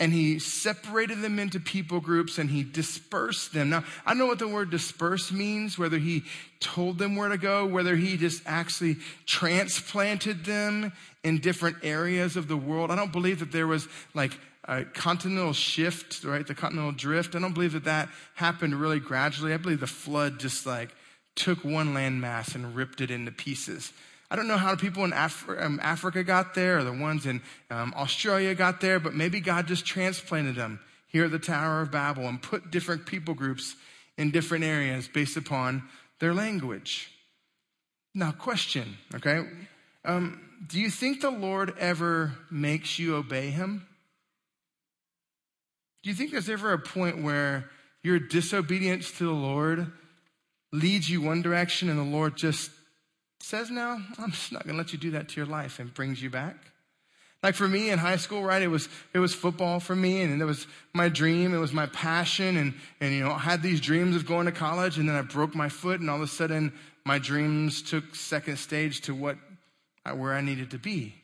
And 0.00 0.14
he 0.14 0.38
separated 0.38 1.20
them 1.20 1.38
into 1.38 1.60
people 1.60 2.00
groups 2.00 2.38
and 2.38 2.48
he 2.48 2.62
dispersed 2.62 3.52
them. 3.52 3.68
Now, 3.68 3.84
I 4.06 4.10
don't 4.10 4.18
know 4.18 4.26
what 4.26 4.38
the 4.38 4.48
word 4.48 4.70
disperse 4.70 5.30
means, 5.30 5.78
whether 5.78 5.98
he 5.98 6.24
told 6.58 6.98
them 6.98 7.16
where 7.16 7.28
to 7.28 7.36
go, 7.36 7.66
whether 7.66 7.94
he 7.94 8.16
just 8.16 8.42
actually 8.46 8.96
transplanted 9.26 10.46
them 10.46 10.92
in 11.22 11.38
different 11.38 11.76
areas 11.82 12.36
of 12.36 12.48
the 12.48 12.56
world. 12.56 12.90
I 12.90 12.96
don't 12.96 13.12
believe 13.12 13.40
that 13.40 13.52
there 13.52 13.66
was 13.66 13.88
like 14.14 14.32
a 14.64 14.84
continental 14.84 15.52
shift, 15.52 16.24
right? 16.24 16.46
The 16.46 16.54
continental 16.54 16.92
drift. 16.92 17.34
I 17.34 17.38
don't 17.38 17.52
believe 17.52 17.74
that 17.74 17.84
that 17.84 18.08
happened 18.34 18.74
really 18.74 19.00
gradually. 19.00 19.52
I 19.52 19.58
believe 19.58 19.80
the 19.80 19.86
flood 19.86 20.40
just 20.40 20.64
like 20.64 20.94
took 21.34 21.62
one 21.62 21.94
landmass 21.94 22.54
and 22.54 22.74
ripped 22.74 23.02
it 23.02 23.10
into 23.10 23.32
pieces. 23.32 23.92
I 24.30 24.36
don't 24.36 24.46
know 24.46 24.56
how 24.56 24.70
the 24.70 24.80
people 24.80 25.04
in 25.04 25.12
um, 25.12 25.80
Africa 25.82 26.22
got 26.22 26.54
there 26.54 26.78
or 26.78 26.84
the 26.84 26.92
ones 26.92 27.26
in 27.26 27.42
um, 27.68 27.92
Australia 27.96 28.54
got 28.54 28.80
there, 28.80 29.00
but 29.00 29.14
maybe 29.14 29.40
God 29.40 29.66
just 29.66 29.84
transplanted 29.84 30.54
them 30.54 30.78
here 31.08 31.24
at 31.24 31.32
the 31.32 31.38
Tower 31.40 31.80
of 31.80 31.90
Babel 31.90 32.28
and 32.28 32.40
put 32.40 32.70
different 32.70 33.06
people 33.06 33.34
groups 33.34 33.74
in 34.16 34.30
different 34.30 34.62
areas 34.62 35.08
based 35.08 35.36
upon 35.36 35.82
their 36.20 36.32
language. 36.32 37.10
Now, 38.14 38.30
question, 38.30 38.98
okay? 39.14 39.42
Um, 40.04 40.40
do 40.66 40.78
you 40.78 40.90
think 40.90 41.20
the 41.20 41.30
Lord 41.30 41.74
ever 41.78 42.34
makes 42.50 42.98
you 42.98 43.16
obey 43.16 43.50
him? 43.50 43.86
Do 46.02 46.10
you 46.10 46.14
think 46.14 46.30
there's 46.30 46.48
ever 46.48 46.72
a 46.72 46.78
point 46.78 47.22
where 47.22 47.68
your 48.02 48.18
disobedience 48.18 49.10
to 49.18 49.24
the 49.24 49.32
Lord 49.32 49.90
leads 50.72 51.10
you 51.10 51.20
one 51.20 51.42
direction 51.42 51.88
and 51.88 51.98
the 51.98 52.04
Lord 52.04 52.36
just 52.36 52.70
says, 53.42 53.70
No, 53.70 54.00
I'm 54.18 54.30
just 54.30 54.52
not 54.52 54.64
going 54.64 54.74
to 54.74 54.78
let 54.78 54.92
you 54.92 54.98
do 54.98 55.12
that 55.12 55.28
to 55.30 55.36
your 55.36 55.46
life 55.46 55.78
and 55.78 55.92
brings 55.92 56.22
you 56.22 56.30
back? 56.30 56.56
Like 57.42 57.54
for 57.54 57.66
me 57.66 57.88
in 57.88 57.98
high 57.98 58.16
school, 58.16 58.42
right? 58.42 58.60
It 58.60 58.68
was, 58.68 58.88
it 59.14 59.18
was 59.18 59.34
football 59.34 59.80
for 59.80 59.96
me 59.96 60.20
and 60.20 60.42
it 60.42 60.44
was 60.44 60.66
my 60.92 61.08
dream. 61.08 61.54
It 61.54 61.58
was 61.58 61.72
my 61.72 61.86
passion. 61.86 62.58
And, 62.58 62.74
and, 63.00 63.14
you 63.14 63.24
know, 63.24 63.30
I 63.30 63.38
had 63.38 63.62
these 63.62 63.80
dreams 63.80 64.14
of 64.14 64.26
going 64.26 64.44
to 64.44 64.52
college 64.52 64.98
and 64.98 65.08
then 65.08 65.16
I 65.16 65.22
broke 65.22 65.54
my 65.54 65.70
foot 65.70 66.00
and 66.00 66.10
all 66.10 66.16
of 66.16 66.22
a 66.22 66.26
sudden 66.26 66.72
my 67.06 67.18
dreams 67.18 67.80
took 67.80 68.14
second 68.14 68.58
stage 68.58 69.00
to 69.02 69.14
what, 69.14 69.38
uh, 70.04 70.14
where 70.14 70.34
I 70.34 70.42
needed 70.42 70.72
to 70.72 70.78
be, 70.78 71.14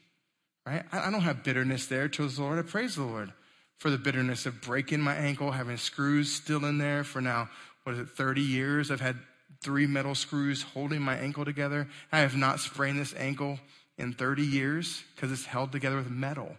right? 0.66 0.85
I, 0.90 1.08
I 1.08 1.11
don't 1.11 1.20
have 1.20 1.44
bitterness 1.44 1.87
there 1.87 2.08
towards 2.08 2.37
the 2.37 2.42
Lord. 2.42 2.58
I 2.58 2.62
praise 2.62 2.96
the 2.96 3.04
Lord 3.04 3.30
for 3.76 3.90
the 3.90 3.99
bitterness 3.99 4.46
of 4.46 4.62
breaking 4.62 5.02
my 5.02 5.14
ankle, 5.14 5.50
having 5.50 5.76
screws 5.76 6.32
still 6.32 6.64
in 6.64 6.78
there 6.78 7.04
for 7.04 7.20
now, 7.20 7.50
what 7.85 7.92
is 7.92 7.99
it, 7.99 8.08
30 8.08 8.40
years? 8.40 8.90
I've 8.90 9.02
had 9.02 9.18
three 9.61 9.87
metal 9.87 10.15
screws 10.15 10.63
holding 10.63 11.01
my 11.01 11.17
ankle 11.17 11.45
together. 11.45 11.89
I 12.13 12.21
have 12.21 12.37
not 12.37 12.61
sprained 12.61 12.99
this 12.99 13.15
ankle 13.17 13.59
in 13.99 14.13
30 14.13 14.43
years 14.43 15.03
because 15.15 15.33
it's 15.33 15.47
held 15.47 15.73
together 15.73 15.97
with 15.97 16.11
metal. 16.11 16.57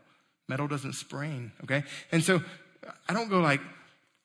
Metal 0.48 0.68
doesn't 0.68 0.94
sprain, 0.94 1.51
okay? 1.63 1.84
And 2.12 2.24
so 2.24 2.42
I 3.08 3.13
don't 3.13 3.30
go 3.30 3.39
like, 3.39 3.62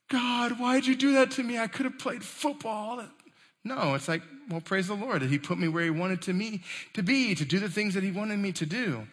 God, 0.09 0.59
why'd 0.59 0.87
you 0.87 0.95
do 0.95 1.14
that 1.14 1.33
to 1.33 1.43
me? 1.43 1.59
I 1.59 1.67
could 1.67 1.87
have 1.87 1.99
played 1.99 2.23
football. 2.23 3.02
No, 3.64 3.95
it's 3.95 4.09
like, 4.09 4.23
well, 4.50 4.61
praise 4.61 4.88
the 4.88 4.95
Lord 4.95 5.23
that 5.23 5.31
He 5.31 5.38
put 5.38 5.59
me 5.59 5.69
where 5.69 5.85
He 5.85 5.91
wanted 5.91 6.23
to 6.23 6.33
me 6.33 6.62
to 6.95 7.02
be, 7.02 7.35
to 7.35 7.45
do 7.45 7.59
the 7.59 7.69
things 7.69 7.95
that 7.95 8.02
He 8.02 8.11
wanted 8.11 8.38
me 8.38 8.52
to 8.52 8.67
do. 8.67 9.07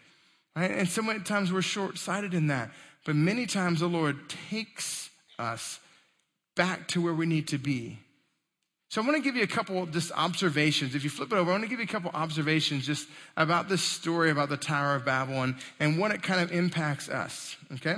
Right? 0.56 0.72
And 0.72 0.89
so 0.89 1.01
many 1.01 1.20
times 1.20 1.54
we're 1.54 1.62
short 1.62 1.98
sighted 1.98 2.34
in 2.34 2.48
that. 2.48 2.72
But 3.06 3.16
many 3.16 3.46
times 3.46 3.80
the 3.80 3.88
Lord 3.88 4.30
takes 4.50 5.10
us 5.38 5.80
back 6.56 6.88
to 6.89 7.01
where 7.01 7.13
we 7.13 7.25
need 7.25 7.48
to 7.50 7.58
be. 7.58 8.00
So 8.89 9.03
I 9.03 9.05
want 9.05 9.17
to 9.17 9.24
give 9.24 9.36
you 9.36 9.43
a 9.43 9.48
couple 9.48 9.86
just 9.86 10.12
observations. 10.13 10.96
If 10.96 11.03
you 11.03 11.12
flip 11.12 11.31
it 11.31 11.36
over, 11.36 11.51
I 11.51 11.53
want 11.53 11.63
to 11.63 11.69
give 11.69 11.77
you 11.77 11.86
a 11.86 11.88
couple 11.88 12.10
observations 12.12 12.88
just 12.88 13.08
about 13.38 13.69
this 13.69 13.84
story 13.84 14.32
about 14.32 14.49
the 14.49 14.58
Tower 14.58 14.95
of 14.95 15.06
Babylon 15.06 15.58
and 15.80 15.99
what 15.99 16.10
it 16.10 16.23
kind 16.23 16.41
of 16.41 16.52
impacts 16.52 17.08
us. 17.08 17.56
Okay? 17.75 17.97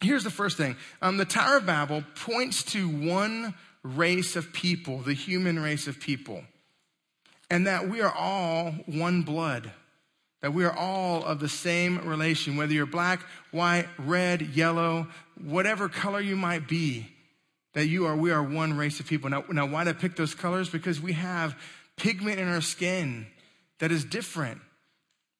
Here's 0.00 0.24
the 0.24 0.30
first 0.30 0.56
thing. 0.56 0.76
Um, 1.02 1.18
the 1.18 1.26
Tower 1.26 1.58
of 1.58 1.66
Babel 1.66 2.04
points 2.14 2.62
to 2.72 2.88
one 2.88 3.54
race 3.82 4.34
of 4.34 4.50
people, 4.54 4.98
the 4.98 5.12
human 5.12 5.58
race 5.58 5.86
of 5.86 6.00
people, 6.00 6.42
and 7.50 7.66
that 7.66 7.88
we 7.88 8.00
are 8.00 8.12
all 8.12 8.70
one 8.86 9.22
blood. 9.22 9.70
That 10.40 10.54
we 10.54 10.64
are 10.64 10.76
all 10.76 11.24
of 11.24 11.40
the 11.40 11.48
same 11.48 12.08
relation, 12.08 12.56
whether 12.56 12.72
you're 12.72 12.86
black, 12.86 13.20
white, 13.50 13.88
red, 13.98 14.40
yellow, 14.40 15.08
whatever 15.42 15.88
color 15.88 16.20
you 16.20 16.36
might 16.36 16.68
be, 16.68 17.08
that 17.78 17.86
you 17.86 18.06
are, 18.06 18.16
we 18.16 18.32
are 18.32 18.42
one 18.42 18.76
race 18.76 18.98
of 18.98 19.06
people. 19.06 19.30
Now, 19.30 19.44
now 19.52 19.64
why 19.64 19.84
did 19.84 19.94
I 19.94 20.00
pick 20.00 20.16
those 20.16 20.34
colors? 20.34 20.68
Because 20.68 21.00
we 21.00 21.12
have 21.12 21.56
pigment 21.96 22.40
in 22.40 22.48
our 22.48 22.60
skin 22.60 23.28
that 23.78 23.92
is 23.92 24.04
different. 24.04 24.60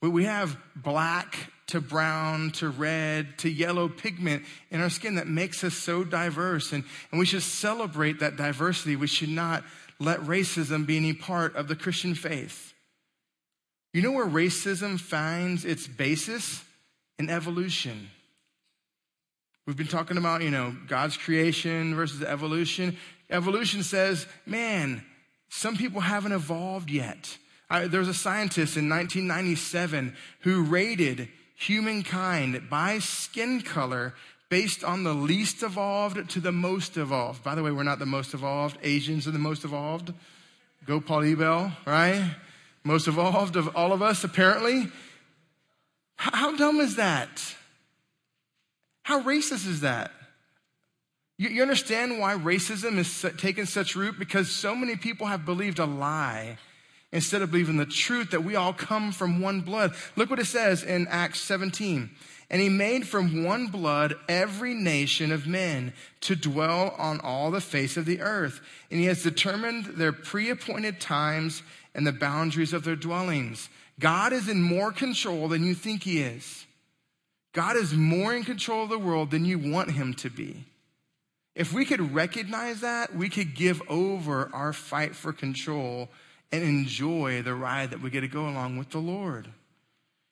We 0.03 0.22
have 0.22 0.57
black 0.77 1.51
to 1.66 1.81
brown 1.81 2.53
to 2.53 2.68
red 2.68 3.38
to 3.38 3.51
yellow 3.51 3.88
pigment 3.88 4.44
in 4.70 4.81
our 4.81 4.88
skin 4.88 5.16
that 5.16 5.27
makes 5.27 5.64
us 5.64 5.74
so 5.74 6.05
diverse. 6.05 6.72
And, 6.72 6.85
and 7.11 7.18
we 7.18 7.27
should 7.27 7.42
celebrate 7.42 8.20
that 8.20 8.37
diversity. 8.37 8.94
We 8.94 9.09
should 9.09 9.31
not 9.31 9.64
let 9.98 10.20
racism 10.20 10.87
be 10.87 10.96
any 10.96 11.14
part 11.14 11.57
of 11.57 11.66
the 11.66 11.74
Christian 11.74 12.14
faith. 12.14 12.72
You 13.92 14.01
know 14.01 14.12
where 14.12 14.27
racism 14.27 15.01
finds 15.01 15.64
its 15.64 15.88
basis? 15.88 16.62
In 17.18 17.31
evolution. 17.31 18.11
We've 19.68 19.76
been 19.76 19.87
talking 19.87 20.16
about, 20.16 20.40
you 20.40 20.50
know, 20.50 20.74
God's 20.87 21.18
creation 21.18 21.94
versus 21.94 22.22
evolution. 22.22 22.96
Evolution 23.28 23.83
says, 23.83 24.26
man, 24.46 25.04
some 25.50 25.76
people 25.76 26.00
haven't 26.00 26.33
evolved 26.33 26.90
yet. 26.90 27.37
I, 27.68 27.87
there 27.87 28.00
was 28.00 28.09
a 28.09 28.14
scientist 28.14 28.78
in 28.78 28.88
1997 28.88 30.16
who 30.40 30.62
rated 30.62 31.28
humankind 31.54 32.70
by 32.70 32.98
skin 33.00 33.61
color 33.61 34.14
based 34.48 34.85
on 34.85 35.04
the 35.04 35.12
least 35.12 35.62
evolved 35.62 36.31
to 36.31 36.40
the 36.40 36.50
most 36.50 36.96
evolved. 36.96 37.44
By 37.44 37.54
the 37.54 37.62
way, 37.62 37.70
we're 37.70 37.83
not 37.83 37.98
the 37.98 38.07
most 38.07 38.33
evolved. 38.33 38.78
Asians 38.83 39.28
are 39.28 39.33
the 39.33 39.38
most 39.38 39.64
evolved. 39.64 40.14
Go 40.87 40.98
Paul 40.98 41.24
Ebel, 41.24 41.72
right? 41.85 42.37
most 42.85 43.07
evolved 43.07 43.54
of 43.54 43.76
all 43.76 43.92
of 43.92 44.00
us, 44.00 44.24
apparently. 44.24 44.88
How 46.16 46.57
dumb 46.57 46.81
is 46.81 46.96
that? 46.96 47.54
How 49.09 49.23
racist 49.23 49.66
is 49.66 49.81
that? 49.81 50.11
You, 51.38 51.62
understand 51.62 52.18
why 52.18 52.35
racism 52.35 52.97
has 52.97 53.25
taken 53.38 53.64
such 53.64 53.97
root? 53.97 54.18
Because 54.18 54.51
so 54.51 54.75
many 54.75 54.97
people 54.97 55.29
have 55.29 55.47
believed 55.47 55.79
a 55.79 55.87
lie 55.87 56.59
instead 57.11 57.40
of 57.40 57.51
believing 57.51 57.79
the 57.79 57.87
truth 57.87 58.33
that 58.33 58.44
we 58.44 58.55
all 58.55 58.75
come 58.75 59.11
from 59.11 59.40
one 59.40 59.62
blood. 59.62 59.94
Look 60.16 60.29
what 60.29 60.40
it 60.40 60.44
says 60.44 60.83
in 60.83 61.09
Acts 61.09 61.40
17. 61.40 62.11
And 62.51 62.61
he 62.61 62.68
made 62.68 63.09
from 63.09 63.44
one 63.44 63.68
blood 63.68 64.14
every 64.29 64.75
nation 64.75 65.33
of 65.33 65.47
men 65.47 65.94
to 66.21 66.37
dwell 66.37 66.94
on 66.99 67.18
all 67.21 67.51
the 67.51 67.62
face 67.62 67.97
of 67.97 68.05
the 68.05 68.21
earth. 68.21 68.61
And 68.90 69.01
he 69.01 69.07
has 69.07 69.23
determined 69.23 69.87
their 69.87 70.12
pre 70.12 70.51
appointed 70.51 71.01
times 71.01 71.62
and 71.94 72.07
the 72.07 72.12
boundaries 72.12 72.75
of 72.75 72.85
their 72.85 72.94
dwellings. 72.94 73.71
God 73.99 74.35
is 74.35 74.51
in 74.51 74.61
more 74.61 74.92
control 74.92 75.49
than 75.49 75.64
you 75.64 75.73
think 75.73 76.03
he 76.03 76.21
is. 76.21 76.66
God 77.52 77.76
is 77.76 77.94
more 77.94 78.34
in 78.34 78.44
control 78.44 78.84
of 78.84 78.90
the 78.90 78.98
world 78.98 79.30
than 79.30 79.44
you 79.44 79.58
want 79.58 79.90
him 79.90 80.14
to 80.14 80.30
be. 80.30 80.64
If 81.54 81.72
we 81.72 81.84
could 81.84 82.14
recognize 82.14 82.82
that, 82.82 83.14
we 83.14 83.28
could 83.28 83.54
give 83.54 83.82
over 83.88 84.48
our 84.52 84.72
fight 84.72 85.16
for 85.16 85.32
control 85.32 86.08
and 86.52 86.62
enjoy 86.62 87.42
the 87.42 87.54
ride 87.54 87.90
that 87.90 88.00
we 88.00 88.11
get 88.11 88.20
to 88.20 88.28
go 88.28 88.48
along 88.48 88.76
with 88.78 88.90
the 88.90 88.98
Lord. 88.98 89.48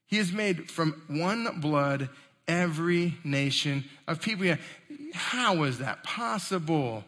He 0.07 0.19
has 0.19 0.33
made 0.33 0.71
from 0.71 1.03
one 1.09 1.61
blood 1.61 2.11
every 2.47 3.17
nation 3.25 3.85
of 4.07 4.23
people. 4.23 4.55
How 5.13 5.65
is 5.65 5.79
that 5.79 6.05
possible? 6.05 7.05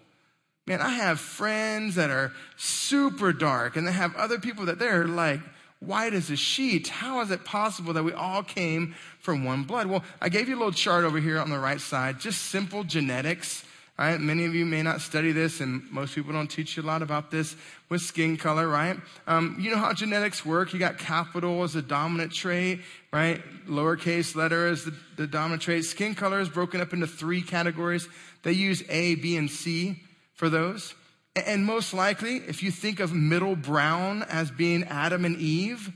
Man, 0.66 0.80
I 0.80 0.90
have 0.90 1.20
friends 1.20 1.94
that 1.94 2.10
are 2.10 2.32
super 2.56 3.32
dark 3.32 3.76
and 3.76 3.86
they 3.86 3.92
have 3.92 4.16
other 4.16 4.38
people 4.38 4.66
that 4.66 4.78
they're 4.78 5.06
like 5.06 5.40
white 5.80 6.12
as 6.12 6.28
a 6.28 6.36
sheet. 6.36 6.88
How 6.88 7.20
is 7.20 7.30
it 7.30 7.44
possible 7.44 7.92
that 7.92 8.02
we 8.02 8.12
all 8.12 8.42
came 8.42 8.94
from 9.28 9.44
one 9.44 9.62
blood? 9.64 9.88
Well, 9.88 10.02
I 10.22 10.30
gave 10.30 10.48
you 10.48 10.54
a 10.54 10.56
little 10.56 10.72
chart 10.72 11.04
over 11.04 11.20
here 11.20 11.38
on 11.38 11.50
the 11.50 11.58
right 11.58 11.82
side, 11.82 12.18
just 12.18 12.46
simple 12.46 12.82
genetics. 12.82 13.62
right? 13.98 14.18
Many 14.18 14.46
of 14.46 14.54
you 14.54 14.64
may 14.64 14.82
not 14.82 15.02
study 15.02 15.32
this, 15.32 15.60
and 15.60 15.82
most 15.90 16.14
people 16.14 16.32
don't 16.32 16.48
teach 16.48 16.78
you 16.78 16.82
a 16.82 16.86
lot 16.86 17.02
about 17.02 17.30
this 17.30 17.54
with 17.90 18.00
skin 18.00 18.38
color, 18.38 18.66
right? 18.66 18.96
Um, 19.26 19.58
you 19.60 19.70
know 19.70 19.76
how 19.76 19.92
genetics 19.92 20.46
work. 20.46 20.72
You 20.72 20.78
got 20.78 20.96
capital 20.96 21.62
as 21.62 21.76
a 21.76 21.82
dominant 21.82 22.32
trait, 22.32 22.80
right? 23.12 23.42
Lowercase 23.68 24.34
letter 24.34 24.66
is 24.68 24.86
the, 24.86 24.94
the 25.18 25.26
dominant 25.26 25.60
trait. 25.60 25.84
Skin 25.84 26.14
color 26.14 26.40
is 26.40 26.48
broken 26.48 26.80
up 26.80 26.94
into 26.94 27.06
three 27.06 27.42
categories. 27.42 28.08
They 28.44 28.52
use 28.52 28.82
A, 28.88 29.16
B, 29.16 29.36
and 29.36 29.50
C 29.50 30.00
for 30.32 30.48
those. 30.48 30.94
And 31.36 31.66
most 31.66 31.92
likely, 31.92 32.36
if 32.36 32.62
you 32.62 32.70
think 32.70 32.98
of 32.98 33.12
middle 33.12 33.56
brown 33.56 34.22
as 34.22 34.50
being 34.50 34.84
Adam 34.84 35.26
and 35.26 35.36
Eve, 35.36 35.92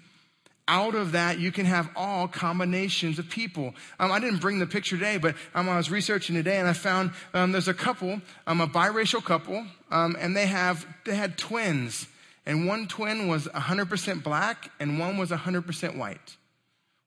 out 0.72 0.94
of 0.94 1.12
that, 1.12 1.38
you 1.38 1.52
can 1.52 1.66
have 1.66 1.90
all 1.94 2.26
combinations 2.26 3.18
of 3.18 3.28
people. 3.28 3.74
Um, 4.00 4.10
I 4.10 4.18
didn't 4.18 4.40
bring 4.40 4.58
the 4.58 4.66
picture 4.66 4.96
today, 4.96 5.18
but 5.18 5.34
um, 5.54 5.68
I 5.68 5.76
was 5.76 5.90
researching 5.90 6.34
today 6.34 6.58
and 6.58 6.66
I 6.66 6.72
found 6.72 7.10
um, 7.34 7.52
there's 7.52 7.68
a 7.68 7.74
couple, 7.74 8.22
um, 8.46 8.62
a 8.62 8.66
biracial 8.66 9.22
couple, 9.22 9.66
um, 9.90 10.16
and 10.18 10.34
they 10.34 10.46
have 10.46 10.86
they 11.04 11.14
had 11.14 11.36
twins, 11.36 12.06
and 12.46 12.66
one 12.66 12.88
twin 12.88 13.28
was 13.28 13.48
100% 13.48 14.22
black 14.22 14.70
and 14.80 14.98
one 14.98 15.18
was 15.18 15.28
100% 15.28 15.98
white. 15.98 16.36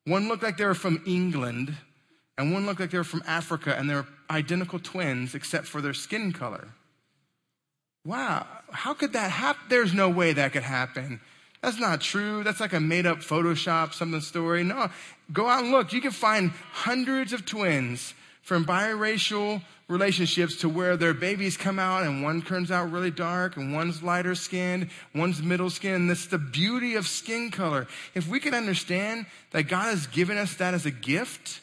One 0.05 0.27
looked 0.27 0.43
like 0.43 0.57
they 0.57 0.65
were 0.65 0.75
from 0.75 1.01
England, 1.07 1.75
and 2.37 2.53
one 2.53 2.67
looked 2.67 2.79
like 2.79 2.91
they 2.91 2.99
were 2.99 3.03
from 3.03 3.23
Africa, 3.25 3.75
and 3.75 3.89
they 3.89 3.95
were 3.95 4.05
identical 4.29 4.77
twins 4.77 5.33
except 5.33 5.65
for 5.65 5.81
their 5.81 5.95
skin 5.95 6.33
color. 6.33 6.67
Wow, 8.05 8.45
how 8.69 8.93
could 8.93 9.13
that 9.13 9.31
happen? 9.31 9.63
There's 9.69 9.95
no 9.95 10.07
way 10.09 10.33
that 10.33 10.53
could 10.53 10.61
happen. 10.61 11.19
That's 11.65 11.79
not 11.79 11.99
true. 11.99 12.43
That's 12.43 12.59
like 12.59 12.73
a 12.73 12.79
made 12.79 13.07
up 13.07 13.21
Photoshop 13.21 13.95
something 13.95 14.21
story. 14.21 14.63
No, 14.63 14.91
go 15.33 15.49
out 15.49 15.63
and 15.63 15.71
look. 15.71 15.93
You 15.93 15.99
can 15.99 16.11
find 16.11 16.51
hundreds 16.51 17.33
of 17.33 17.43
twins 17.43 18.13
from 18.43 18.67
biracial 18.67 19.63
relationships 19.87 20.57
to 20.57 20.69
where 20.69 20.95
their 20.95 21.15
babies 21.15 21.57
come 21.57 21.79
out 21.79 22.03
and 22.03 22.21
one 22.21 22.43
turns 22.43 22.69
out 22.69 22.91
really 22.91 23.09
dark 23.09 23.57
and 23.57 23.73
one's 23.73 24.03
lighter 24.03 24.35
skinned, 24.35 24.91
one's 25.15 25.41
middle 25.41 25.71
skinned. 25.71 26.07
That's 26.07 26.27
the 26.27 26.37
beauty 26.37 26.93
of 26.93 27.07
skin 27.07 27.49
color. 27.49 27.87
If 28.13 28.27
we 28.27 28.39
can 28.39 28.53
understand 28.53 29.25
that 29.49 29.63
God 29.63 29.85
has 29.85 30.05
given 30.05 30.37
us 30.37 30.53
that 30.57 30.75
as 30.75 30.85
a 30.85 30.91
gift, 30.91 31.61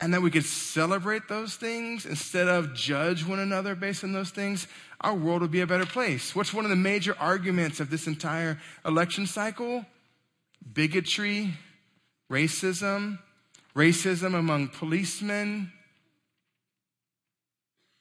and 0.00 0.14
that 0.14 0.22
we 0.22 0.30
could 0.30 0.44
celebrate 0.44 1.28
those 1.28 1.56
things 1.56 2.06
instead 2.06 2.46
of 2.46 2.72
judge 2.72 3.26
one 3.26 3.40
another 3.40 3.74
based 3.74 4.04
on 4.04 4.12
those 4.12 4.30
things, 4.30 4.68
our 5.00 5.14
world 5.14 5.42
would 5.42 5.50
be 5.50 5.60
a 5.60 5.66
better 5.66 5.86
place. 5.86 6.34
What's 6.34 6.54
one 6.54 6.64
of 6.64 6.70
the 6.70 6.76
major 6.76 7.16
arguments 7.18 7.80
of 7.80 7.90
this 7.90 8.06
entire 8.06 8.58
election 8.84 9.26
cycle? 9.26 9.84
Bigotry, 10.72 11.54
racism, 12.30 13.18
racism 13.74 14.34
among 14.34 14.68
policemen. 14.68 15.72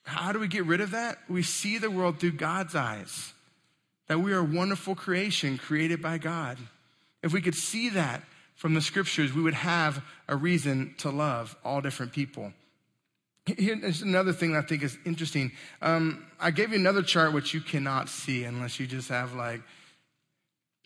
How 0.04 0.32
do 0.32 0.40
we 0.40 0.48
get 0.48 0.66
rid 0.66 0.82
of 0.82 0.92
that? 0.92 1.18
We 1.28 1.42
see 1.42 1.80
the 1.80 1.92
world 1.92 2.20
through 2.20 2.34
God's 2.34 2.76
eyes, 2.76 3.34
that 4.08 4.20
we 4.20 4.34
are 4.34 4.40
a 4.40 4.44
wonderful 4.44 4.96
creation 4.96 5.58
created 5.58 6.02
by 6.02 6.20
God. 6.20 6.58
If 7.24 7.34
we 7.34 7.42
could 7.42 7.56
see 7.56 7.90
that 7.90 8.22
from 8.58 8.74
the 8.74 8.82
scriptures, 8.82 9.34
we 9.34 9.42
would 9.44 9.54
have 9.54 10.04
a 10.28 10.36
reason 10.36 10.96
to 10.98 11.12
love 11.12 11.56
all 11.64 11.80
different 11.80 12.12
people. 12.12 12.52
Here's 13.46 14.02
another 14.02 14.34
thing 14.34 14.56
I 14.56 14.62
think 14.62 14.84
is 14.84 14.98
interesting. 15.06 15.52
Um, 15.82 16.26
I 16.40 16.52
gave 16.52 16.72
you 16.72 16.76
another 16.76 17.04
chart 17.04 17.34
which 17.34 17.54
you 17.54 17.62
cannot 17.62 18.10
see 18.10 18.44
unless 18.44 18.80
you 18.80 18.88
just 18.88 19.10
have 19.10 19.34
like 19.36 19.62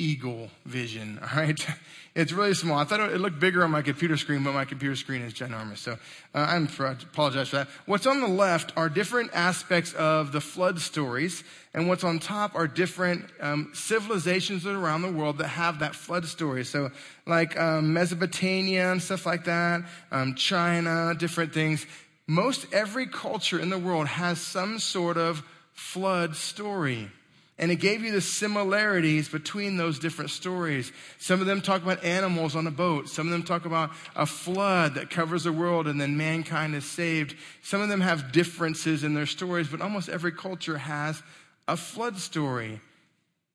eagle 0.01 0.49
vision, 0.65 1.19
all 1.21 1.41
right? 1.41 1.65
It's 2.13 2.33
really 2.33 2.53
small. 2.53 2.77
I 2.77 2.83
thought 2.83 2.99
it 2.99 3.21
looked 3.21 3.39
bigger 3.39 3.63
on 3.63 3.71
my 3.71 3.81
computer 3.81 4.17
screen, 4.17 4.43
but 4.43 4.53
my 4.53 4.65
computer 4.65 4.97
screen 4.97 5.21
is 5.21 5.33
ginormous. 5.33 5.77
So 5.77 5.93
uh, 6.35 6.37
I 6.37 6.57
apologize 6.57 7.49
for 7.49 7.57
that. 7.57 7.69
What's 7.85 8.05
on 8.05 8.19
the 8.19 8.27
left 8.27 8.73
are 8.75 8.89
different 8.89 9.31
aspects 9.33 9.93
of 9.93 10.33
the 10.33 10.41
flood 10.41 10.81
stories, 10.81 11.43
and 11.73 11.87
what's 11.87 12.03
on 12.03 12.19
top 12.19 12.53
are 12.53 12.67
different 12.67 13.25
um, 13.39 13.71
civilizations 13.73 14.65
around 14.65 15.03
the 15.03 15.11
world 15.11 15.37
that 15.37 15.47
have 15.47 15.79
that 15.79 15.95
flood 15.95 16.25
story. 16.25 16.65
So 16.65 16.91
like 17.25 17.57
um, 17.57 17.93
Mesopotamia 17.93 18.91
and 18.91 19.01
stuff 19.01 19.25
like 19.25 19.45
that, 19.45 19.83
um, 20.11 20.35
China, 20.35 21.13
different 21.17 21.53
things. 21.53 21.85
Most 22.27 22.65
every 22.73 23.07
culture 23.07 23.59
in 23.59 23.69
the 23.69 23.79
world 23.79 24.07
has 24.07 24.41
some 24.41 24.79
sort 24.79 25.17
of 25.17 25.43
flood 25.73 26.35
story. 26.35 27.09
And 27.57 27.71
it 27.71 27.75
gave 27.75 28.01
you 28.01 28.11
the 28.11 28.21
similarities 28.21 29.29
between 29.29 29.77
those 29.77 29.99
different 29.99 30.31
stories. 30.31 30.91
Some 31.19 31.41
of 31.41 31.47
them 31.47 31.61
talk 31.61 31.83
about 31.83 32.03
animals 32.03 32.55
on 32.55 32.65
a 32.65 32.71
boat. 32.71 33.07
Some 33.07 33.27
of 33.27 33.31
them 33.31 33.43
talk 33.43 33.65
about 33.65 33.91
a 34.15 34.25
flood 34.25 34.95
that 34.95 35.09
covers 35.09 35.43
the 35.43 35.51
world 35.51 35.87
and 35.87 36.01
then 36.01 36.17
mankind 36.17 36.73
is 36.73 36.85
saved. 36.85 37.35
Some 37.61 37.81
of 37.81 37.89
them 37.89 38.01
have 38.01 38.31
differences 38.31 39.03
in 39.03 39.13
their 39.13 39.27
stories, 39.27 39.67
but 39.67 39.81
almost 39.81 40.09
every 40.09 40.31
culture 40.31 40.79
has 40.79 41.21
a 41.67 41.77
flood 41.77 42.17
story. 42.17 42.81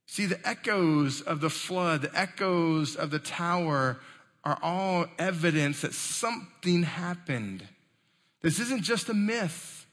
See, 0.06 0.26
the 0.26 0.46
echoes 0.46 1.20
of 1.20 1.40
the 1.40 1.50
flood, 1.50 2.02
the 2.02 2.16
echoes 2.16 2.94
of 2.94 3.10
the 3.10 3.18
tower 3.18 3.98
are 4.44 4.58
all 4.62 5.06
evidence 5.18 5.80
that 5.80 5.92
something 5.92 6.84
happened. 6.84 7.66
This 8.42 8.60
isn't 8.60 8.84
just 8.84 9.08
a 9.08 9.14
myth. 9.14 9.85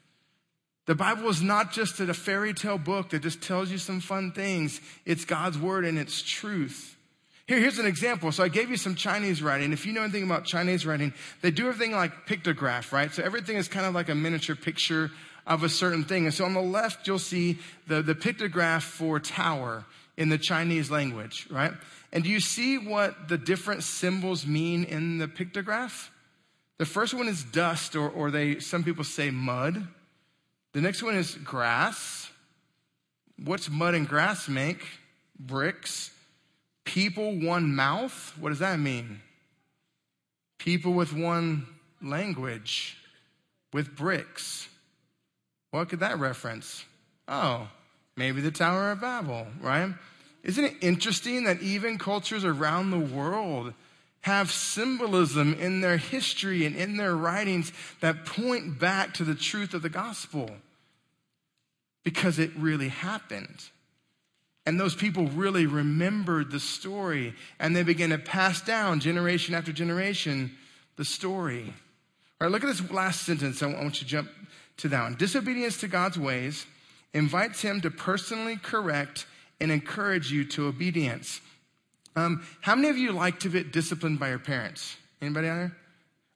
The 0.85 0.95
Bible 0.95 1.29
is 1.29 1.41
not 1.41 1.71
just 1.71 1.99
a 1.99 2.13
fairy 2.13 2.53
tale 2.53 2.77
book 2.77 3.11
that 3.11 3.21
just 3.21 3.41
tells 3.41 3.71
you 3.71 3.77
some 3.77 4.01
fun 4.01 4.31
things. 4.31 4.81
It's 5.05 5.23
God's 5.23 5.57
word 5.57 5.85
and 5.85 5.97
it's 5.97 6.21
truth. 6.21 6.97
Here, 7.47 7.59
here's 7.59 7.79
an 7.79 7.85
example. 7.85 8.31
So 8.31 8.43
I 8.43 8.49
gave 8.49 8.69
you 8.69 8.77
some 8.77 8.95
Chinese 8.95 9.41
writing. 9.41 9.71
If 9.71 9.85
you 9.85 9.93
know 9.93 10.03
anything 10.03 10.23
about 10.23 10.45
Chinese 10.45 10.85
writing, 10.85 11.13
they 11.41 11.51
do 11.51 11.67
everything 11.67 11.93
like 11.93 12.25
pictograph, 12.25 12.91
right? 12.91 13.13
So 13.13 13.23
everything 13.23 13.57
is 13.57 13.67
kind 13.67 13.85
of 13.85 13.93
like 13.93 14.09
a 14.09 14.15
miniature 14.15 14.55
picture 14.55 15.11
of 15.45 15.63
a 15.63 15.69
certain 15.69 16.03
thing. 16.03 16.25
And 16.25 16.33
so 16.33 16.45
on 16.45 16.53
the 16.53 16.61
left, 16.61 17.07
you'll 17.07 17.19
see 17.19 17.59
the, 17.87 18.01
the 18.01 18.15
pictograph 18.15 18.81
for 18.81 19.19
tower 19.19 19.85
in 20.15 20.29
the 20.29 20.37
Chinese 20.37 20.91
language, 20.91 21.47
right? 21.49 21.73
And 22.11 22.23
do 22.23 22.29
you 22.29 22.39
see 22.39 22.77
what 22.77 23.27
the 23.27 23.37
different 23.37 23.83
symbols 23.83 24.45
mean 24.45 24.83
in 24.83 25.17
the 25.17 25.27
pictograph? 25.27 26.09
The 26.77 26.85
first 26.85 27.13
one 27.13 27.27
is 27.27 27.43
dust, 27.43 27.95
or, 27.95 28.09
or 28.09 28.31
they, 28.31 28.59
some 28.59 28.83
people 28.83 29.03
say 29.03 29.31
mud. 29.31 29.87
The 30.73 30.81
next 30.81 31.03
one 31.03 31.15
is 31.15 31.36
grass. 31.36 32.29
What's 33.43 33.69
mud 33.69 33.93
and 33.93 34.07
grass 34.07 34.47
make? 34.47 34.86
Bricks. 35.39 36.12
People, 36.83 37.39
one 37.39 37.75
mouth. 37.75 38.33
What 38.39 38.49
does 38.49 38.59
that 38.59 38.79
mean? 38.79 39.21
People 40.57 40.93
with 40.93 41.13
one 41.13 41.67
language, 42.01 42.97
with 43.71 43.95
bricks. 43.95 44.67
What 45.71 45.89
could 45.89 46.01
that 46.01 46.19
reference? 46.19 46.86
Oh, 47.27 47.67
maybe 48.15 48.41
the 48.41 48.51
Tower 48.51 48.91
of 48.91 49.01
Babel, 49.01 49.47
right? 49.62 49.93
Isn't 50.43 50.65
it 50.65 50.75
interesting 50.81 51.45
that 51.45 51.62
even 51.62 51.97
cultures 51.97 52.43
around 52.43 52.91
the 52.91 52.99
world 52.99 53.73
have 54.23 54.51
symbolism 54.51 55.53
in 55.53 55.81
their 55.81 55.97
history 55.97 56.65
and 56.65 56.75
in 56.75 56.97
their 56.97 57.15
writings 57.15 57.71
that 57.99 58.25
point 58.25 58.79
back 58.79 59.13
to 59.13 59.23
the 59.23 59.36
truth 59.36 59.73
of 59.73 59.81
the 59.81 59.89
gospel 59.89 60.49
because 62.03 62.39
it 62.39 62.51
really 62.57 62.88
happened. 62.88 63.63
And 64.65 64.79
those 64.79 64.95
people 64.95 65.27
really 65.27 65.65
remembered 65.65 66.51
the 66.51 66.59
story 66.59 67.33
and 67.59 67.75
they 67.75 67.83
began 67.83 68.12
to 68.12 68.17
pass 68.17 68.62
down 68.62 69.01
generation 69.01 69.55
after 69.55 69.73
generation 69.73 70.51
the 70.95 71.03
story. 71.03 71.73
All 72.39 72.47
right, 72.47 72.51
look 72.51 72.63
at 72.63 72.67
this 72.67 72.91
last 72.91 73.23
sentence. 73.23 73.62
I 73.62 73.67
want 73.67 73.83
you 73.83 73.91
to 73.91 74.05
jump 74.05 74.29
to 74.77 74.88
that 74.88 75.03
one. 75.03 75.15
Disobedience 75.15 75.79
to 75.81 75.89
God's 75.89 76.17
ways 76.17 76.65
invites 77.13 77.62
him 77.62 77.81
to 77.81 77.91
personally 77.91 78.55
correct 78.55 79.25
and 79.59 79.69
encourage 79.69 80.31
you 80.31 80.45
to 80.45 80.67
obedience. 80.67 81.41
Um, 82.15 82.45
how 82.62 82.76
many 82.76 82.89
of 82.89 82.97
you 82.97 83.12
like 83.12 83.39
to 83.41 83.49
get 83.49 83.71
disciplined 83.71 84.19
by 84.19 84.30
your 84.30 84.39
parents? 84.39 84.97
Anybody 85.21 85.47
out 85.47 85.56
there? 85.56 85.76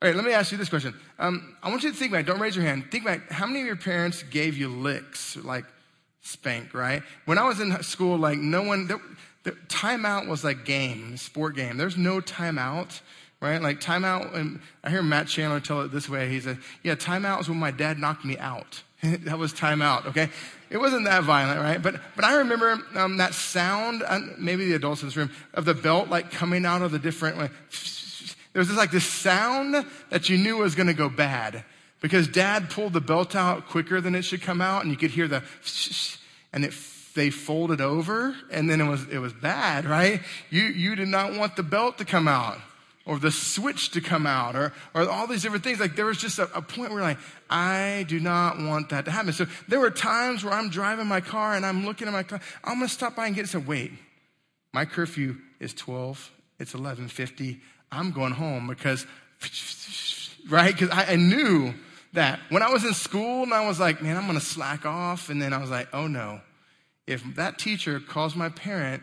All 0.01 0.07
right, 0.07 0.15
let 0.15 0.25
me 0.25 0.31
ask 0.31 0.51
you 0.51 0.57
this 0.57 0.69
question. 0.69 0.93
Um, 1.17 1.55
I 1.63 1.69
want 1.69 1.83
you 1.83 1.91
to 1.91 1.97
think 1.97 2.11
about 2.11 2.19
it. 2.19 2.25
Don't 2.27 2.39
raise 2.39 2.55
your 2.55 2.65
hand. 2.65 2.91
Think 2.91 3.03
about 3.03 3.21
how 3.31 3.47
many 3.47 3.61
of 3.61 3.65
your 3.65 3.75
parents 3.75 4.21
gave 4.23 4.55
you 4.55 4.69
licks, 4.69 5.35
like 5.37 5.65
spank, 6.21 6.73
right? 6.73 7.01
When 7.25 7.37
I 7.37 7.47
was 7.47 7.59
in 7.59 7.81
school, 7.81 8.17
like 8.17 8.37
no 8.37 8.61
one, 8.61 8.87
the, 8.87 9.01
the 9.43 9.51
timeout 9.67 10.27
was 10.27 10.43
like 10.43 10.65
game, 10.65 11.17
sport 11.17 11.55
game. 11.55 11.77
There's 11.77 11.97
no 11.97 12.21
timeout, 12.21 13.01
right? 13.41 13.59
Like 13.59 13.79
timeout, 13.79 14.35
and 14.35 14.59
I 14.83 14.91
hear 14.91 15.01
Matt 15.01 15.27
Chandler 15.27 15.59
tell 15.59 15.81
it 15.81 15.91
this 15.91 16.07
way. 16.07 16.29
He 16.29 16.39
said, 16.39 16.59
yeah, 16.83 16.93
timeout 16.93 17.39
was 17.39 17.49
when 17.49 17.57
my 17.57 17.71
dad 17.71 17.97
knocked 17.97 18.23
me 18.23 18.37
out. 18.37 18.83
that 19.03 19.37
was 19.37 19.53
timeout, 19.53 20.07
okay? 20.07 20.29
It 20.69 20.77
wasn't 20.77 21.05
that 21.05 21.23
violent, 21.23 21.59
right? 21.61 21.81
But, 21.81 22.01
but 22.15 22.25
I 22.25 22.37
remember 22.37 22.79
um, 22.95 23.17
that 23.17 23.33
sound, 23.33 24.03
uh, 24.05 24.19
maybe 24.37 24.65
the 24.65 24.73
adults 24.73 25.01
in 25.01 25.07
this 25.07 25.15
room, 25.15 25.31
of 25.53 25.65
the 25.65 25.73
belt 25.73 26.09
like 26.09 26.31
coming 26.31 26.65
out 26.65 26.81
of 26.81 26.91
the 26.91 26.99
different, 26.99 27.37
like, 27.37 27.51
there 28.53 28.59
was 28.59 28.67
just 28.67 28.77
like 28.77 28.91
this 28.91 29.05
sound 29.05 29.85
that 30.09 30.29
you 30.29 30.37
knew 30.37 30.57
was 30.57 30.75
going 30.75 30.87
to 30.87 30.93
go 30.93 31.09
bad 31.09 31.63
because 32.01 32.27
dad 32.27 32.69
pulled 32.69 32.93
the 32.93 33.01
belt 33.01 33.35
out 33.35 33.67
quicker 33.67 34.01
than 34.01 34.15
it 34.15 34.23
should 34.23 34.41
come 34.41 34.61
out 34.61 34.81
and 34.81 34.91
you 34.91 34.97
could 34.97 35.11
hear 35.11 35.27
the, 35.27 35.43
and 36.53 36.65
it, 36.65 36.73
they 37.13 37.29
folded 37.29 37.81
over 37.81 38.35
and 38.51 38.69
then 38.69 38.81
it 38.81 38.87
was, 38.87 39.07
it 39.09 39.19
was 39.19 39.33
bad, 39.33 39.85
right? 39.85 40.21
You, 40.49 40.63
you 40.63 40.95
did 40.95 41.07
not 41.07 41.33
want 41.33 41.55
the 41.55 41.63
belt 41.63 41.99
to 41.99 42.05
come 42.05 42.27
out. 42.27 42.57
Or 43.07 43.17
the 43.17 43.31
switch 43.31 43.91
to 43.91 44.01
come 44.01 44.27
out 44.27 44.55
or, 44.55 44.73
or 44.93 45.09
all 45.09 45.25
these 45.27 45.41
different 45.41 45.63
things. 45.63 45.79
Like 45.79 45.95
there 45.95 46.05
was 46.05 46.17
just 46.17 46.39
a, 46.39 46.43
a 46.53 46.61
point 46.61 46.91
where 46.91 47.01
like, 47.01 47.17
I 47.49 48.05
do 48.07 48.19
not 48.19 48.59
want 48.59 48.89
that 48.89 49.05
to 49.05 49.11
happen. 49.11 49.31
So 49.31 49.47
there 49.69 49.79
were 49.79 49.89
times 49.89 50.43
where 50.43 50.53
I'm 50.53 50.69
driving 50.69 51.07
my 51.07 51.21
car 51.21 51.55
and 51.55 51.65
I'm 51.65 51.85
looking 51.85 52.07
at 52.07 52.13
my 52.13 52.23
car. 52.23 52.41
I'm 52.65 52.75
going 52.75 52.87
to 52.87 52.93
stop 52.93 53.15
by 53.15 53.25
and 53.25 53.35
get 53.35 53.47
some, 53.47 53.65
wait, 53.65 53.93
my 54.73 54.83
curfew 54.83 55.37
is 55.59 55.73
12. 55.73 56.31
It's 56.59 56.73
1150. 56.73 57.61
I'm 57.93 58.11
going 58.11 58.33
home 58.33 58.67
because, 58.67 59.07
right? 60.49 60.73
Because 60.73 60.89
I, 60.89 61.13
I 61.13 61.15
knew 61.15 61.73
that 62.11 62.39
when 62.49 62.61
I 62.61 62.69
was 62.69 62.83
in 62.83 62.93
school 62.93 63.43
and 63.43 63.53
I 63.53 63.65
was 63.65 63.79
like, 63.79 64.01
man, 64.01 64.17
I'm 64.17 64.27
going 64.27 64.37
to 64.37 64.45
slack 64.45 64.85
off. 64.85 65.29
And 65.29 65.41
then 65.41 65.53
I 65.53 65.59
was 65.59 65.69
like, 65.69 65.87
oh 65.93 66.07
no, 66.07 66.41
if 67.05 67.23
that 67.35 67.57
teacher 67.57 68.01
calls 68.01 68.35
my 68.35 68.49
parent, 68.49 69.01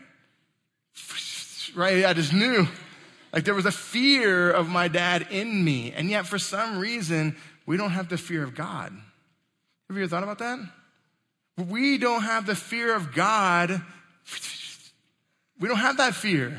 right? 1.75 2.05
I 2.05 2.13
just 2.13 2.31
knew 2.31 2.67
like 3.35 3.43
there 3.43 3.53
was 3.53 3.65
a 3.65 3.71
fear 3.71 4.49
of 4.49 4.69
my 4.69 4.87
dad 4.87 5.27
in 5.29 5.63
me. 5.63 5.91
And 5.91 6.09
yet 6.09 6.25
for 6.25 6.39
some 6.39 6.79
reason, 6.79 7.35
we 7.65 7.75
don't 7.75 7.91
have 7.91 8.07
the 8.07 8.17
fear 8.17 8.41
of 8.43 8.55
God. 8.55 8.93
Have 9.89 9.97
you 9.97 10.03
ever 10.03 10.09
thought 10.09 10.23
about 10.23 10.39
that? 10.39 10.59
We 11.57 11.97
don't 11.97 12.21
have 12.21 12.45
the 12.45 12.55
fear 12.55 12.95
of 12.95 13.13
God. 13.13 13.81
We 15.59 15.67
don't 15.67 15.77
have 15.77 15.97
that 15.97 16.15
fear. 16.15 16.57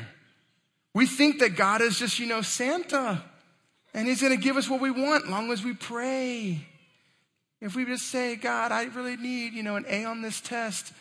We 0.92 1.06
think 1.06 1.40
that 1.40 1.56
God 1.56 1.80
is 1.80 1.98
just, 1.98 2.18
you 2.18 2.26
know, 2.26 2.42
Santa 2.42 3.22
and 3.94 4.06
he's 4.06 4.20
going 4.20 4.36
to 4.36 4.42
give 4.42 4.58
us 4.58 4.68
what 4.68 4.80
we 4.80 4.90
want 4.90 5.24
as 5.24 5.30
long 5.30 5.50
as 5.50 5.64
we 5.64 5.72
pray. 5.72 6.66
If 7.62 7.74
we 7.74 7.86
just 7.86 8.08
say, 8.08 8.36
God, 8.36 8.70
I 8.70 8.84
really 8.84 9.16
need, 9.16 9.54
you 9.54 9.62
know, 9.62 9.76
an 9.76 9.86
A 9.88 10.04
on 10.04 10.20
this 10.20 10.42
test. 10.42 10.92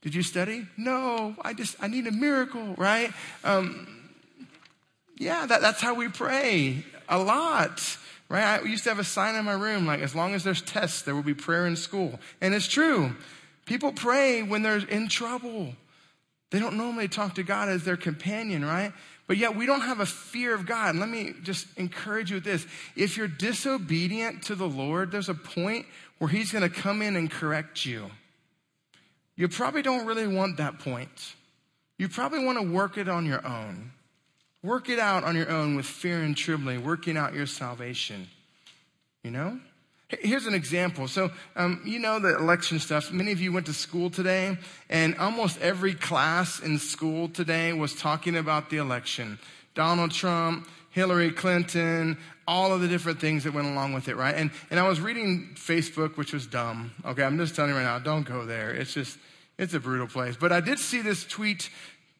Did 0.00 0.16
you 0.16 0.24
study? 0.24 0.66
No, 0.76 1.36
I 1.42 1.54
just, 1.54 1.76
I 1.80 1.86
need 1.86 2.08
a 2.08 2.12
miracle, 2.12 2.74
right? 2.76 3.12
Um, 3.44 4.01
yeah, 5.16 5.46
that, 5.46 5.60
that's 5.60 5.80
how 5.80 5.94
we 5.94 6.08
pray 6.08 6.84
a 7.08 7.18
lot, 7.18 7.96
right? 8.28 8.60
I 8.60 8.62
used 8.62 8.84
to 8.84 8.90
have 8.90 8.98
a 8.98 9.04
sign 9.04 9.34
in 9.34 9.44
my 9.44 9.52
room 9.52 9.86
like, 9.86 10.00
as 10.00 10.14
long 10.14 10.34
as 10.34 10.44
there's 10.44 10.62
tests, 10.62 11.02
there 11.02 11.14
will 11.14 11.22
be 11.22 11.34
prayer 11.34 11.66
in 11.66 11.76
school. 11.76 12.18
And 12.40 12.54
it's 12.54 12.68
true. 12.68 13.14
People 13.66 13.92
pray 13.92 14.42
when 14.42 14.62
they're 14.62 14.78
in 14.78 15.08
trouble. 15.08 15.74
They 16.50 16.58
don't 16.58 16.76
normally 16.76 17.08
talk 17.08 17.34
to 17.36 17.42
God 17.42 17.68
as 17.68 17.84
their 17.84 17.96
companion, 17.96 18.64
right? 18.64 18.92
But 19.26 19.36
yet 19.38 19.56
we 19.56 19.66
don't 19.66 19.80
have 19.80 20.00
a 20.00 20.06
fear 20.06 20.54
of 20.54 20.66
God. 20.66 20.96
let 20.96 21.08
me 21.08 21.32
just 21.42 21.66
encourage 21.78 22.30
you 22.30 22.36
with 22.36 22.44
this. 22.44 22.66
If 22.96 23.16
you're 23.16 23.28
disobedient 23.28 24.42
to 24.44 24.54
the 24.54 24.68
Lord, 24.68 25.10
there's 25.10 25.28
a 25.28 25.34
point 25.34 25.86
where 26.18 26.28
He's 26.28 26.52
going 26.52 26.62
to 26.62 26.68
come 26.68 27.00
in 27.00 27.16
and 27.16 27.30
correct 27.30 27.86
you. 27.86 28.10
You 29.36 29.48
probably 29.48 29.82
don't 29.82 30.04
really 30.04 30.26
want 30.26 30.58
that 30.58 30.78
point. 30.78 31.34
You 31.98 32.08
probably 32.08 32.44
want 32.44 32.58
to 32.58 32.70
work 32.70 32.98
it 32.98 33.08
on 33.08 33.24
your 33.24 33.46
own. 33.46 33.92
Work 34.62 34.88
it 34.88 34.98
out 34.98 35.24
on 35.24 35.34
your 35.34 35.50
own 35.50 35.74
with 35.74 35.86
fear 35.86 36.22
and 36.22 36.36
trembling, 36.36 36.84
working 36.84 37.16
out 37.16 37.34
your 37.34 37.46
salvation. 37.46 38.28
You 39.24 39.32
know? 39.32 39.58
Here's 40.20 40.46
an 40.46 40.54
example. 40.54 41.08
So, 41.08 41.30
um, 41.56 41.80
you 41.84 41.98
know 41.98 42.18
the 42.18 42.36
election 42.36 42.78
stuff. 42.78 43.10
Many 43.10 43.32
of 43.32 43.40
you 43.40 43.52
went 43.52 43.66
to 43.66 43.72
school 43.72 44.10
today, 44.10 44.58
and 44.90 45.16
almost 45.16 45.60
every 45.60 45.94
class 45.94 46.60
in 46.60 46.78
school 46.78 47.28
today 47.28 47.72
was 47.72 47.94
talking 47.94 48.36
about 48.36 48.68
the 48.68 48.76
election. 48.76 49.38
Donald 49.74 50.10
Trump, 50.10 50.68
Hillary 50.90 51.30
Clinton, 51.30 52.18
all 52.46 52.74
of 52.74 52.82
the 52.82 52.88
different 52.88 53.20
things 53.20 53.44
that 53.44 53.54
went 53.54 53.66
along 53.66 53.94
with 53.94 54.08
it, 54.08 54.16
right? 54.16 54.34
And, 54.34 54.50
and 54.70 54.78
I 54.78 54.86
was 54.86 55.00
reading 55.00 55.52
Facebook, 55.54 56.18
which 56.18 56.34
was 56.34 56.46
dumb. 56.46 56.92
Okay, 57.06 57.22
I'm 57.22 57.38
just 57.38 57.56
telling 57.56 57.70
you 57.70 57.76
right 57.76 57.82
now, 57.82 57.98
don't 57.98 58.26
go 58.26 58.44
there. 58.44 58.70
It's 58.70 58.92
just, 58.92 59.18
it's 59.56 59.72
a 59.72 59.80
brutal 59.80 60.06
place. 60.06 60.36
But 60.36 60.52
I 60.52 60.60
did 60.60 60.78
see 60.78 61.00
this 61.00 61.24
tweet 61.24 61.70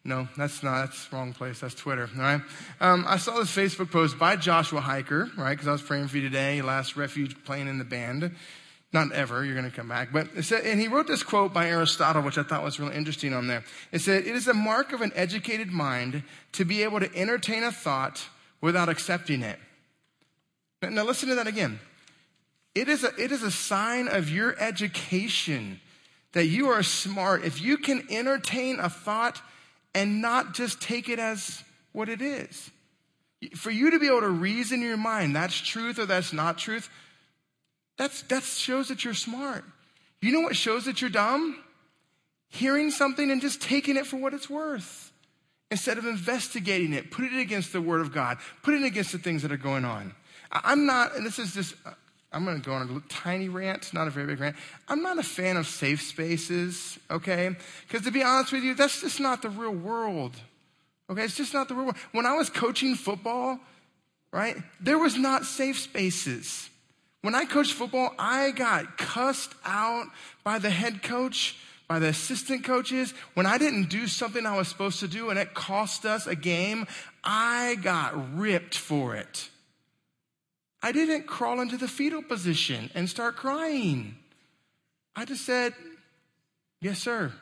no, 0.05 0.27
that's 0.37 0.63
not, 0.63 0.87
that's 0.87 1.13
wrong 1.13 1.33
place. 1.33 1.61
That's 1.61 1.75
Twitter, 1.75 2.11
all 2.17 2.23
right? 2.23 2.41
Um, 2.81 3.05
I 3.07 3.19
saw 3.19 3.39
this 3.39 3.55
Facebook 3.55 3.93
post 3.93 4.19
by 4.19 4.35
Joshua 4.35 4.81
Hiker, 4.81 5.31
right? 5.37 5.53
Because 5.53 5.69
I 5.69 5.73
was 5.73 5.83
praying 5.83 6.09
for 6.09 6.17
you 6.17 6.23
today, 6.25 6.61
last 6.61 6.97
refuge 6.97 7.45
playing 7.45 7.69
in 7.69 7.79
the 7.79 7.85
band. 7.85 8.35
Not 8.93 9.13
ever, 9.13 9.45
you're 9.45 9.55
going 9.55 9.71
to 9.71 9.75
come 9.75 9.89
back. 9.89 10.13
But 10.13 10.29
it 10.37 10.43
said, 10.43 10.65
and 10.65 10.81
he 10.81 10.89
wrote 10.89 11.07
this 11.07 11.23
quote 11.23 11.55
by 11.55 11.69
Aristotle, 11.69 12.23
which 12.23 12.37
I 12.37 12.43
thought 12.43 12.65
was 12.65 12.81
really 12.81 12.97
interesting 12.97 13.33
on 13.33 13.47
there. 13.47 13.65
It 13.91 14.01
said, 14.01 14.27
It 14.27 14.35
is 14.35 14.49
a 14.49 14.55
mark 14.55 14.93
of 14.93 15.01
an 15.01 15.13
educated 15.15 15.69
mind 15.69 16.25
to 16.53 16.65
be 16.65 16.83
able 16.83 17.01
to 17.01 17.17
entertain 17.17 17.63
a 17.63 17.73
thought 17.73 18.29
without 18.61 18.89
accepting 18.89 19.43
it. 19.43 19.59
Now, 20.83 21.05
listen 21.05 21.29
to 21.29 21.37
that 21.37 21.47
again. 21.47 21.79
It 22.75 22.89
is, 22.89 23.05
a, 23.05 23.13
it 23.19 23.33
is 23.33 23.43
a 23.43 23.51
sign 23.51 24.09
of 24.09 24.31
your 24.31 24.59
education 24.59 25.81
that 26.33 26.47
you 26.47 26.69
are 26.69 26.83
smart. 26.83 27.45
If 27.45 27.63
you 27.63 27.79
can 27.79 28.05
entertain 28.11 28.81
a 28.81 28.91
thought 28.91 29.41
and 29.95 30.23
not 30.23 30.55
just 30.55 30.81
take 30.81 31.09
it 31.09 31.19
as 31.19 31.63
what 31.93 32.09
it 32.09 32.23
is. 32.23 32.71
For 33.57 33.71
you 33.71 33.91
to 33.91 33.99
be 33.99 34.07
able 34.07 34.21
to 34.21 34.29
reason 34.29 34.81
in 34.81 34.89
your 34.89 34.97
mind, 34.97 35.35
that's 35.35 35.61
truth 35.61 35.99
or 35.99 36.07
that's 36.07 36.33
not 36.33 36.59
truth, 36.59 36.89
that's, 37.99 38.23
that 38.23 38.43
shows 38.43 38.89
that 38.89 39.05
you're 39.05 39.15
smart. 39.15 39.65
You 40.21 40.33
know 40.33 40.41
what 40.41 40.57
shows 40.57 40.85
that 40.85 41.01
you're 41.01 41.11
dumb? 41.11 41.63
Hearing 42.49 42.91
something 42.91 43.31
and 43.31 43.41
just 43.41 43.61
taking 43.61 43.97
it 43.97 44.07
for 44.07 44.17
what 44.17 44.35
it's 44.35 44.49
worth. 44.49 45.11
Instead 45.71 45.99
of 45.99 46.07
investigating 46.07 46.93
it, 46.93 47.11
putting 47.11 47.39
it 47.39 47.41
against 47.41 47.73
the 47.73 47.81
Word 47.81 48.01
of 48.01 48.13
God, 48.13 48.39
putting 48.63 48.83
it 48.83 48.87
against 48.87 49.13
the 49.13 49.19
things 49.19 49.43
that 49.43 49.51
are 49.51 49.57
going 49.57 49.85
on. 49.85 50.15
I'm 50.53 50.87
not, 50.87 51.17
and 51.17 51.25
this 51.25 51.39
is 51.39 51.55
just 51.55 51.75
I'm 52.33 52.45
going 52.45 52.61
to 52.61 52.65
go 52.65 52.75
on 52.75 52.83
a 52.89 53.13
tiny 53.13 53.49
rant, 53.49 53.93
not 53.93 54.07
a 54.07 54.11
very 54.11 54.27
big 54.27 54.41
rant. 54.41 54.57
I'm 54.89 55.03
not 55.03 55.19
a 55.19 55.23
fan 55.23 55.57
of 55.57 55.67
safe 55.67 56.03
spaces, 56.03 56.99
okay? 57.11 57.55
Because 57.87 58.07
to 58.07 58.11
be 58.11 58.23
honest 58.23 58.53
with 58.53 58.63
you, 58.63 58.75
that's 58.75 59.03
just 59.03 59.21
not 59.21 59.43
the 59.43 59.51
real 59.51 59.73
world. 59.73 60.35
Okay, 61.11 61.25
it's 61.25 61.37
just 61.37 61.53
not 61.53 61.69
the 61.69 61.75
real 61.75 61.85
world. 61.85 61.97
When 62.13 62.25
I 62.25 62.35
was 62.35 62.49
coaching 62.49 62.95
football, 62.95 63.59
right, 64.33 64.57
there 64.81 64.99
was 64.99 65.17
not 65.17 65.45
safe 65.45 65.79
spaces. 65.79 66.71
When 67.21 67.35
I 67.35 67.45
coached 67.45 67.75
football, 67.75 68.15
I 68.19 68.51
got 68.51 68.97
cussed 68.99 69.55
out 69.65 70.07
by 70.43 70.59
the 70.59 70.71
head 70.71 71.03
coach, 71.03 71.57
by 71.87 71.99
the 71.99 72.09
assistant 72.09 72.65
coaches. 72.65 73.13
When 73.35 73.47
I 73.47 73.59
didn't 73.59 73.91
do 73.91 74.07
something 74.07 74.47
I 74.47 74.57
was 74.57 74.69
supposed 74.69 75.01
to 75.01 75.09
do 75.09 75.31
and 75.31 75.39
it 75.39 75.55
cost 75.55 76.07
us 76.07 76.27
a 76.27 76.35
game, 76.35 76.87
I 77.23 77.77
got 77.83 78.37
ripped 78.37 78.77
for 78.77 79.15
it. 79.15 79.51
I 80.83 80.93
didn't 80.93 81.27
crawl 81.27 81.61
into 81.61 81.77
the 81.77 81.89
fetal 81.89 82.23
position 82.23 82.91
and 82.95 83.09
start 83.09 83.37
crying. 83.37 84.17
I 85.15 85.25
just 85.25 85.45
said, 85.45 85.75
Yes, 86.81 86.99
sir. 86.99 87.33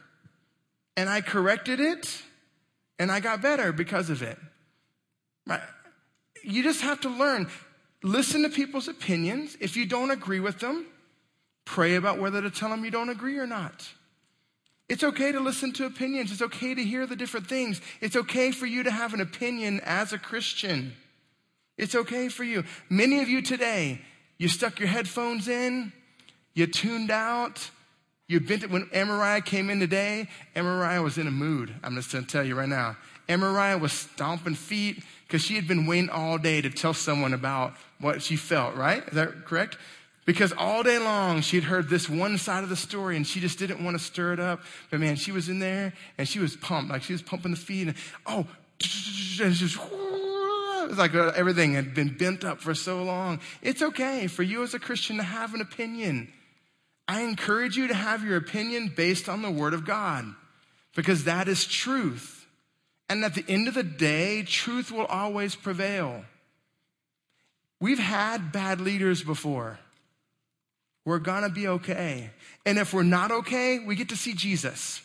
And 0.97 1.09
I 1.09 1.23
corrected 1.23 1.81
it 1.81 2.23
and 2.99 3.11
I 3.11 3.21
got 3.21 3.41
better 3.41 3.73
because 3.73 4.11
of 4.11 4.23
it. 4.23 4.39
Right? 5.47 5.63
You 6.45 6.63
just 6.63 6.83
have 6.83 7.01
to 7.01 7.09
learn. 7.09 7.49
Listen 8.03 8.43
to 8.43 8.51
people's 8.51 8.89
opinions. 8.89 9.57
If 9.61 9.77
you 9.77 9.87
don't 9.87 10.11
agree 10.11 10.41
with 10.41 10.59
them, 10.59 10.87
pray 11.65 11.97
about 11.97 12.19
whether 12.19 12.43
to 12.43 12.51
tell 12.51 12.69
them 12.69 12.85
you 12.85 12.91
don't 12.91 13.09
agree 13.09 13.39
or 13.39 13.47
not. 13.47 13.89
It's 14.91 15.05
okay 15.05 15.33
to 15.33 15.41
listen 15.41 15.73
to 15.75 15.87
opinions. 15.87 16.33
It's 16.33 16.43
okay 16.43 16.75
to 16.75 16.83
hear 16.83 17.07
the 17.07 17.17
different 17.17 17.47
things. 17.47 17.81
It's 18.01 18.17
okay 18.17 18.51
for 18.51 18.67
you 18.67 18.83
to 18.83 18.91
have 18.91 19.15
an 19.15 19.21
opinion 19.21 19.81
as 19.85 20.13
a 20.13 20.19
Christian. 20.19 20.95
It's 21.81 21.95
okay 21.95 22.29
for 22.29 22.45
you. 22.45 22.65
Many 22.91 23.21
of 23.23 23.31
you 23.31 23.41
today, 23.41 24.03
you 24.37 24.49
stuck 24.49 24.79
your 24.79 24.89
headphones 24.89 25.49
in, 25.49 25.95
you 26.53 26.67
tuned 26.67 27.11
out, 27.11 27.71
you 28.29 28.39
bent 28.39 28.63
it. 28.63 28.71
When 28.71 28.85
Amariah 28.89 29.43
came 29.43 29.71
in 29.71 29.81
today, 29.81 30.29
Amariah 30.55 31.03
was 31.03 31.17
in 31.17 31.27
a 31.27 31.31
mood. 31.31 31.75
I'm 31.83 31.95
just 31.95 32.13
going 32.13 32.27
to 32.27 32.31
tell 32.31 32.45
you 32.45 32.55
right 32.55 32.69
now. 32.69 32.99
Amariah 33.31 33.81
was 33.81 33.93
stomping 33.93 34.57
feet 34.57 35.03
because 35.27 35.41
she 35.41 35.55
had 35.55 35.67
been 35.67 35.87
waiting 35.87 36.11
all 36.11 36.37
day 36.37 36.61
to 36.61 36.69
tell 36.69 36.93
someone 36.93 37.33
about 37.33 37.73
what 37.99 38.21
she 38.21 38.37
felt, 38.37 38.75
right? 38.75 39.03
Is 39.09 39.15
that 39.15 39.47
correct? 39.47 39.79
Because 40.27 40.53
all 40.53 40.83
day 40.83 40.99
long 40.99 41.41
she 41.41 41.57
had 41.57 41.65
heard 41.65 41.89
this 41.89 42.11
one 42.11 42.37
side 42.37 42.63
of 42.63 42.69
the 42.69 42.77
story 42.77 43.17
and 43.17 43.27
she 43.27 43.41
just 43.41 43.59
didn't 43.59 43.83
want 43.83 43.97
to 43.97 44.05
stir 44.05 44.35
it 44.35 44.41
up. 44.41 44.61
But 44.91 45.01
man, 45.01 45.17
she 45.17 45.33
was 45.33 45.49
in 45.49 45.61
there 45.61 45.95
and 46.19 46.29
she 46.29 46.41
was 46.41 46.57
pumped, 46.57 46.91
like 46.93 47.03
she 47.03 47.15
was 47.15 47.23
pumping 47.23 47.53
the 47.53 47.57
feet 47.57 47.89
and 47.89 47.97
oh, 48.27 48.47
and 49.43 49.55
it's 50.91 50.99
like 50.99 51.15
uh, 51.15 51.33
everything 51.37 51.75
had 51.75 51.95
been 51.95 52.17
bent 52.17 52.45
up 52.45 52.61
for 52.61 52.75
so 52.75 53.05
long. 53.05 53.39
It's 53.63 53.81
okay 53.81 54.27
for 54.27 54.43
you 54.43 54.65
as 54.65 54.75
a 54.75 54.81
Christian 54.81 55.19
to 55.19 55.23
have 55.23 55.55
an 55.55 55.61
opinion. 55.61 56.33
I 57.07 57.23
encourage 57.23 57.77
you 57.77 57.87
to 57.89 57.95
have 57.95 58.25
your 58.25 58.37
opinion 58.37 58.93
based 58.97 59.29
on 59.29 59.43
the 59.43 59.51
Word 59.51 59.73
of 59.73 59.87
God 59.87 60.25
because 60.97 61.25
that 61.25 61.47
is 61.47 61.65
truth. 61.65 62.45
And 63.09 63.25
at 63.25 63.35
the 63.35 63.45
end 63.49 63.69
of 63.69 63.75
the 63.75 63.85
day, 63.85 64.43
truth 64.43 64.91
will 64.91 65.07
always 65.07 65.55
prevail. 65.55 66.25
We've 67.81 67.99
had 68.01 68.51
bad 68.51 68.81
leaders 68.81 69.23
before. 69.23 69.79
We're 71.05 71.21
gonna 71.21 71.51
be 71.51 71.69
okay. 71.69 72.31
And 72.67 72.79
if 72.79 72.93
we're 72.93 73.05
not 73.05 73.31
okay, 73.31 73.79
we 73.79 73.95
get 73.95 74.09
to 74.09 74.17
see 74.17 74.35
Jesus. 74.35 75.03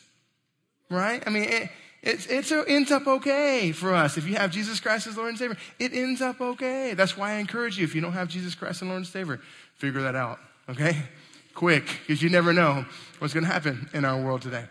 Right? 0.89 1.23
I 1.25 1.29
mean, 1.29 1.43
it, 1.43 1.69
it, 2.05 2.29
it 2.29 2.51
ends 2.67 2.91
up 2.91 3.07
okay 3.07 3.71
for 3.71 3.93
us. 3.93 4.15
If 4.17 4.27
you 4.27 4.35
have 4.35 4.51
Jesus 4.51 4.79
Christ 4.79 5.07
as 5.07 5.17
Lord 5.17 5.29
and 5.29 5.37
Savior, 5.37 5.57
it 5.79 5.91
ends 5.91 6.21
up 6.21 6.39
okay. 6.39 6.93
That's 6.93 7.17
why 7.17 7.31
I 7.31 7.35
encourage 7.37 7.79
you, 7.79 7.83
if 7.83 7.95
you 7.95 8.01
don't 8.01 8.13
have 8.13 8.27
Jesus 8.27 8.53
Christ 8.53 8.83
as 8.83 8.87
Lord 8.87 8.97
and 8.97 9.07
Savior, 9.07 9.41
figure 9.75 10.01
that 10.03 10.15
out, 10.15 10.39
okay? 10.69 10.97
Quick, 11.55 11.85
because 12.05 12.21
you 12.21 12.29
never 12.29 12.53
know 12.53 12.85
what's 13.17 13.33
going 13.33 13.45
to 13.45 13.51
happen 13.51 13.89
in 13.93 14.05
our 14.05 14.21
world 14.21 14.43
today. 14.43 14.65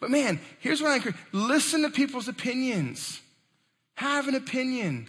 But 0.00 0.10
man, 0.10 0.38
here's 0.60 0.80
what 0.80 0.92
I 0.92 0.96
encourage 0.96 1.16
listen 1.32 1.82
to 1.82 1.90
people's 1.90 2.28
opinions. 2.28 3.20
Have 3.96 4.28
an 4.28 4.36
opinion. 4.36 5.08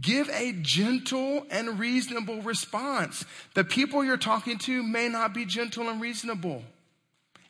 Give 0.00 0.28
a 0.30 0.50
gentle 0.60 1.46
and 1.52 1.78
reasonable 1.78 2.42
response. 2.42 3.24
The 3.54 3.62
people 3.62 4.04
you're 4.04 4.16
talking 4.16 4.58
to 4.58 4.82
may 4.82 5.08
not 5.08 5.32
be 5.32 5.44
gentle 5.44 5.88
and 5.88 6.00
reasonable, 6.00 6.64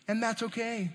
and 0.07 0.23
that's 0.23 0.43
okay. 0.43 0.91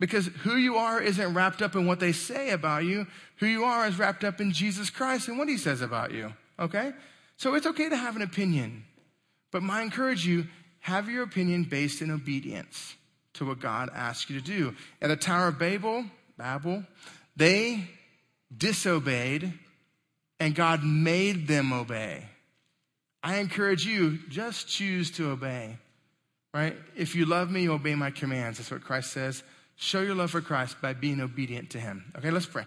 Because 0.00 0.26
who 0.26 0.56
you 0.56 0.76
are 0.76 1.00
isn't 1.00 1.34
wrapped 1.34 1.62
up 1.62 1.76
in 1.76 1.86
what 1.86 2.00
they 2.00 2.12
say 2.12 2.50
about 2.50 2.84
you. 2.84 3.06
Who 3.36 3.46
you 3.46 3.64
are 3.64 3.86
is 3.86 3.98
wrapped 3.98 4.24
up 4.24 4.40
in 4.40 4.52
Jesus 4.52 4.90
Christ 4.90 5.28
and 5.28 5.38
what 5.38 5.48
he 5.48 5.56
says 5.56 5.80
about 5.80 6.12
you. 6.12 6.32
Okay? 6.58 6.92
So 7.36 7.54
it's 7.54 7.66
okay 7.66 7.88
to 7.88 7.96
have 7.96 8.16
an 8.16 8.22
opinion. 8.22 8.84
But 9.52 9.62
I 9.62 9.82
encourage 9.82 10.26
you, 10.26 10.46
have 10.80 11.08
your 11.08 11.22
opinion 11.22 11.64
based 11.64 12.02
in 12.02 12.10
obedience 12.10 12.96
to 13.34 13.44
what 13.44 13.60
God 13.60 13.90
asks 13.94 14.28
you 14.28 14.40
to 14.40 14.44
do. 14.44 14.74
At 15.00 15.08
the 15.08 15.16
Tower 15.16 15.48
of 15.48 15.58
Babel, 15.58 16.04
Babel, 16.36 16.84
they 17.36 17.88
disobeyed 18.56 19.52
and 20.40 20.54
God 20.54 20.82
made 20.82 21.46
them 21.46 21.72
obey. 21.72 22.24
I 23.22 23.36
encourage 23.36 23.86
you, 23.86 24.18
just 24.28 24.66
choose 24.66 25.12
to 25.12 25.30
obey. 25.30 25.78
Right? 26.52 26.76
If 26.96 27.14
you 27.14 27.24
love 27.24 27.50
me, 27.50 27.62
you 27.62 27.72
obey 27.72 27.94
my 27.94 28.10
commands. 28.10 28.58
That's 28.58 28.70
what 28.70 28.82
Christ 28.82 29.12
says. 29.12 29.42
Show 29.76 30.00
your 30.00 30.14
love 30.14 30.30
for 30.30 30.40
Christ 30.40 30.80
by 30.80 30.92
being 30.92 31.20
obedient 31.20 31.70
to 31.70 31.80
him. 31.80 32.12
Okay, 32.16 32.30
let's 32.30 32.46
pray. 32.46 32.64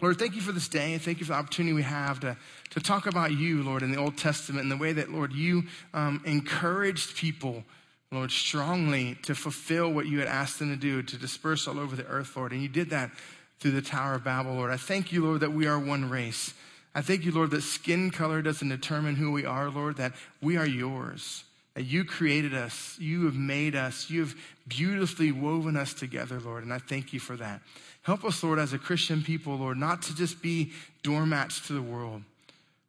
Lord, 0.00 0.18
thank 0.18 0.34
you 0.34 0.42
for 0.42 0.52
this 0.52 0.68
day. 0.68 0.98
Thank 0.98 1.20
you 1.20 1.24
for 1.24 1.32
the 1.32 1.38
opportunity 1.38 1.72
we 1.72 1.82
have 1.82 2.20
to, 2.20 2.36
to 2.70 2.80
talk 2.80 3.06
about 3.06 3.32
you, 3.32 3.62
Lord, 3.62 3.82
in 3.82 3.90
the 3.90 3.98
Old 3.98 4.18
Testament 4.18 4.62
and 4.62 4.70
the 4.70 4.76
way 4.76 4.92
that, 4.92 5.10
Lord, 5.10 5.32
you 5.32 5.64
um, 5.94 6.22
encouraged 6.26 7.16
people, 7.16 7.64
Lord, 8.12 8.30
strongly 8.30 9.16
to 9.22 9.34
fulfill 9.34 9.90
what 9.90 10.06
you 10.06 10.18
had 10.18 10.28
asked 10.28 10.58
them 10.58 10.68
to 10.68 10.76
do, 10.76 11.02
to 11.02 11.16
disperse 11.16 11.66
all 11.66 11.78
over 11.78 11.96
the 11.96 12.06
earth, 12.06 12.36
Lord. 12.36 12.52
And 12.52 12.60
you 12.60 12.68
did 12.68 12.90
that 12.90 13.10
through 13.58 13.70
the 13.70 13.80
Tower 13.80 14.14
of 14.14 14.24
Babel, 14.24 14.52
Lord. 14.52 14.70
I 14.70 14.76
thank 14.76 15.12
you, 15.12 15.24
Lord, 15.24 15.40
that 15.40 15.52
we 15.52 15.66
are 15.66 15.78
one 15.78 16.10
race. 16.10 16.52
I 16.94 17.00
thank 17.00 17.24
you, 17.24 17.32
Lord, 17.32 17.50
that 17.52 17.62
skin 17.62 18.10
color 18.10 18.42
doesn't 18.42 18.68
determine 18.68 19.16
who 19.16 19.32
we 19.32 19.46
are, 19.46 19.70
Lord, 19.70 19.96
that 19.96 20.12
we 20.42 20.58
are 20.58 20.66
yours 20.66 21.44
that 21.76 21.84
you 21.84 22.06
created 22.06 22.54
us, 22.54 22.96
you 22.98 23.26
have 23.26 23.36
made 23.36 23.76
us, 23.76 24.08
you 24.08 24.20
have 24.20 24.34
beautifully 24.66 25.30
woven 25.30 25.76
us 25.76 25.92
together, 25.92 26.40
Lord, 26.40 26.64
and 26.64 26.72
I 26.72 26.78
thank 26.78 27.12
you 27.12 27.20
for 27.20 27.36
that. 27.36 27.60
Help 28.00 28.24
us, 28.24 28.42
Lord, 28.42 28.58
as 28.58 28.72
a 28.72 28.78
Christian 28.78 29.22
people, 29.22 29.56
Lord, 29.56 29.76
not 29.76 30.00
to 30.02 30.16
just 30.16 30.40
be 30.40 30.72
doormats 31.02 31.66
to 31.66 31.74
the 31.74 31.82
world, 31.82 32.22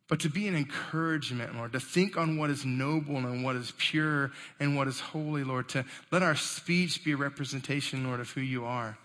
but 0.07 0.21
to 0.21 0.29
be 0.29 0.47
an 0.47 0.55
encouragement, 0.55 1.53
Lord, 1.53 1.73
to 1.73 1.81
think 1.81 2.15
on 2.15 2.37
what 2.37 2.49
is 2.49 2.63
noble 2.63 3.17
and 3.17 3.43
what 3.43 3.57
is 3.57 3.73
pure 3.77 4.31
and 4.57 4.77
what 4.77 4.87
is 4.87 5.01
holy, 5.01 5.43
Lord, 5.43 5.67
to 5.69 5.83
let 6.09 6.23
our 6.23 6.37
speech 6.37 7.03
be 7.03 7.11
a 7.11 7.17
representation, 7.17 8.07
Lord, 8.07 8.21
of 8.21 8.29
who 8.31 8.41
you 8.41 8.63
are. 8.63 8.97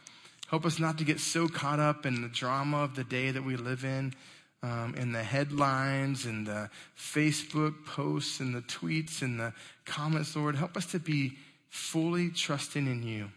Help 0.49 0.65
us 0.65 0.79
not 0.79 0.97
to 0.99 1.05
get 1.05 1.19
so 1.19 1.49
caught 1.49 1.81
up 1.81 2.07
in 2.07 2.23
the 2.23 2.29
drama 2.29 2.85
of 2.85 2.95
the 2.95 3.03
day 3.03 3.33
that 3.33 3.43
we 3.43 3.57
live 3.57 3.85
in, 3.85 4.15
um, 4.63 4.95
in 4.97 5.13
the 5.13 5.23
headlines 5.23 6.27
and 6.27 6.47
the 6.47 6.71
Facebook 6.97 7.85
posts 7.85 8.41
and 8.41 8.55
the 8.55 8.63
tweets 8.63 9.23
and 9.23 9.39
the 9.39 9.53
comments, 9.85 10.37
Lord. 10.37 10.57
Help 10.57 10.77
us 10.77 10.87
to 10.87 10.99
be 10.99 11.33
fully 11.69 12.31
trusting 12.31 12.87
in 12.87 13.03
you. 13.03 13.31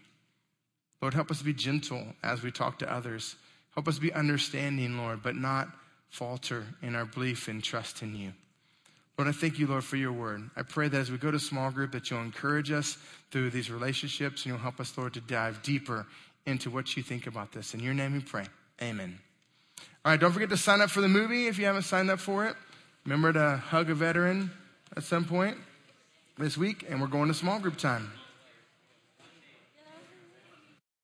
Lord, 1.02 1.14
help 1.14 1.30
us 1.30 1.38
to 1.38 1.44
be 1.44 1.52
gentle 1.52 2.04
as 2.22 2.42
we 2.42 2.50
talk 2.50 2.78
to 2.78 2.92
others. 2.92 3.36
Help 3.74 3.88
us 3.88 3.98
be 3.98 4.12
understanding, 4.12 4.96
Lord, 4.96 5.22
but 5.22 5.36
not 5.36 5.68
falter 6.08 6.64
in 6.82 6.94
our 6.94 7.04
belief 7.04 7.48
and 7.48 7.62
trust 7.62 8.02
in 8.02 8.16
you. 8.16 8.32
Lord, 9.18 9.28
I 9.28 9.32
thank 9.32 9.58
you, 9.58 9.66
Lord, 9.66 9.84
for 9.84 9.96
your 9.96 10.12
word. 10.12 10.50
I 10.56 10.62
pray 10.62 10.88
that 10.88 10.98
as 10.98 11.10
we 11.10 11.18
go 11.18 11.30
to 11.30 11.38
small 11.38 11.70
group, 11.70 11.92
that 11.92 12.10
you'll 12.10 12.20
encourage 12.20 12.70
us 12.70 12.98
through 13.30 13.50
these 13.50 13.70
relationships 13.70 14.44
and 14.44 14.50
you'll 14.50 14.62
help 14.62 14.78
us, 14.78 14.96
Lord, 14.96 15.14
to 15.14 15.20
dive 15.22 15.62
deeper 15.62 16.06
into 16.44 16.70
what 16.70 16.96
you 16.96 17.02
think 17.02 17.26
about 17.26 17.52
this. 17.52 17.74
In 17.74 17.80
your 17.80 17.94
name 17.94 18.12
we 18.12 18.20
pray. 18.20 18.44
Amen. 18.80 19.18
All 20.06 20.12
right, 20.12 20.20
don't 20.20 20.30
forget 20.30 20.50
to 20.50 20.56
sign 20.56 20.80
up 20.80 20.90
for 20.90 21.00
the 21.00 21.08
movie 21.08 21.48
if 21.48 21.58
you 21.58 21.64
haven't 21.64 21.82
signed 21.82 22.12
up 22.12 22.20
for 22.20 22.46
it. 22.46 22.54
Remember 23.06 23.32
to 23.32 23.56
hug 23.56 23.90
a 23.90 23.94
veteran 23.96 24.52
at 24.96 25.02
some 25.02 25.24
point 25.24 25.56
this 26.38 26.56
week, 26.56 26.86
and 26.88 27.00
we're 27.00 27.08
going 27.08 27.26
to 27.26 27.34
small 27.34 27.58
group 27.58 27.76
time. 27.76 28.12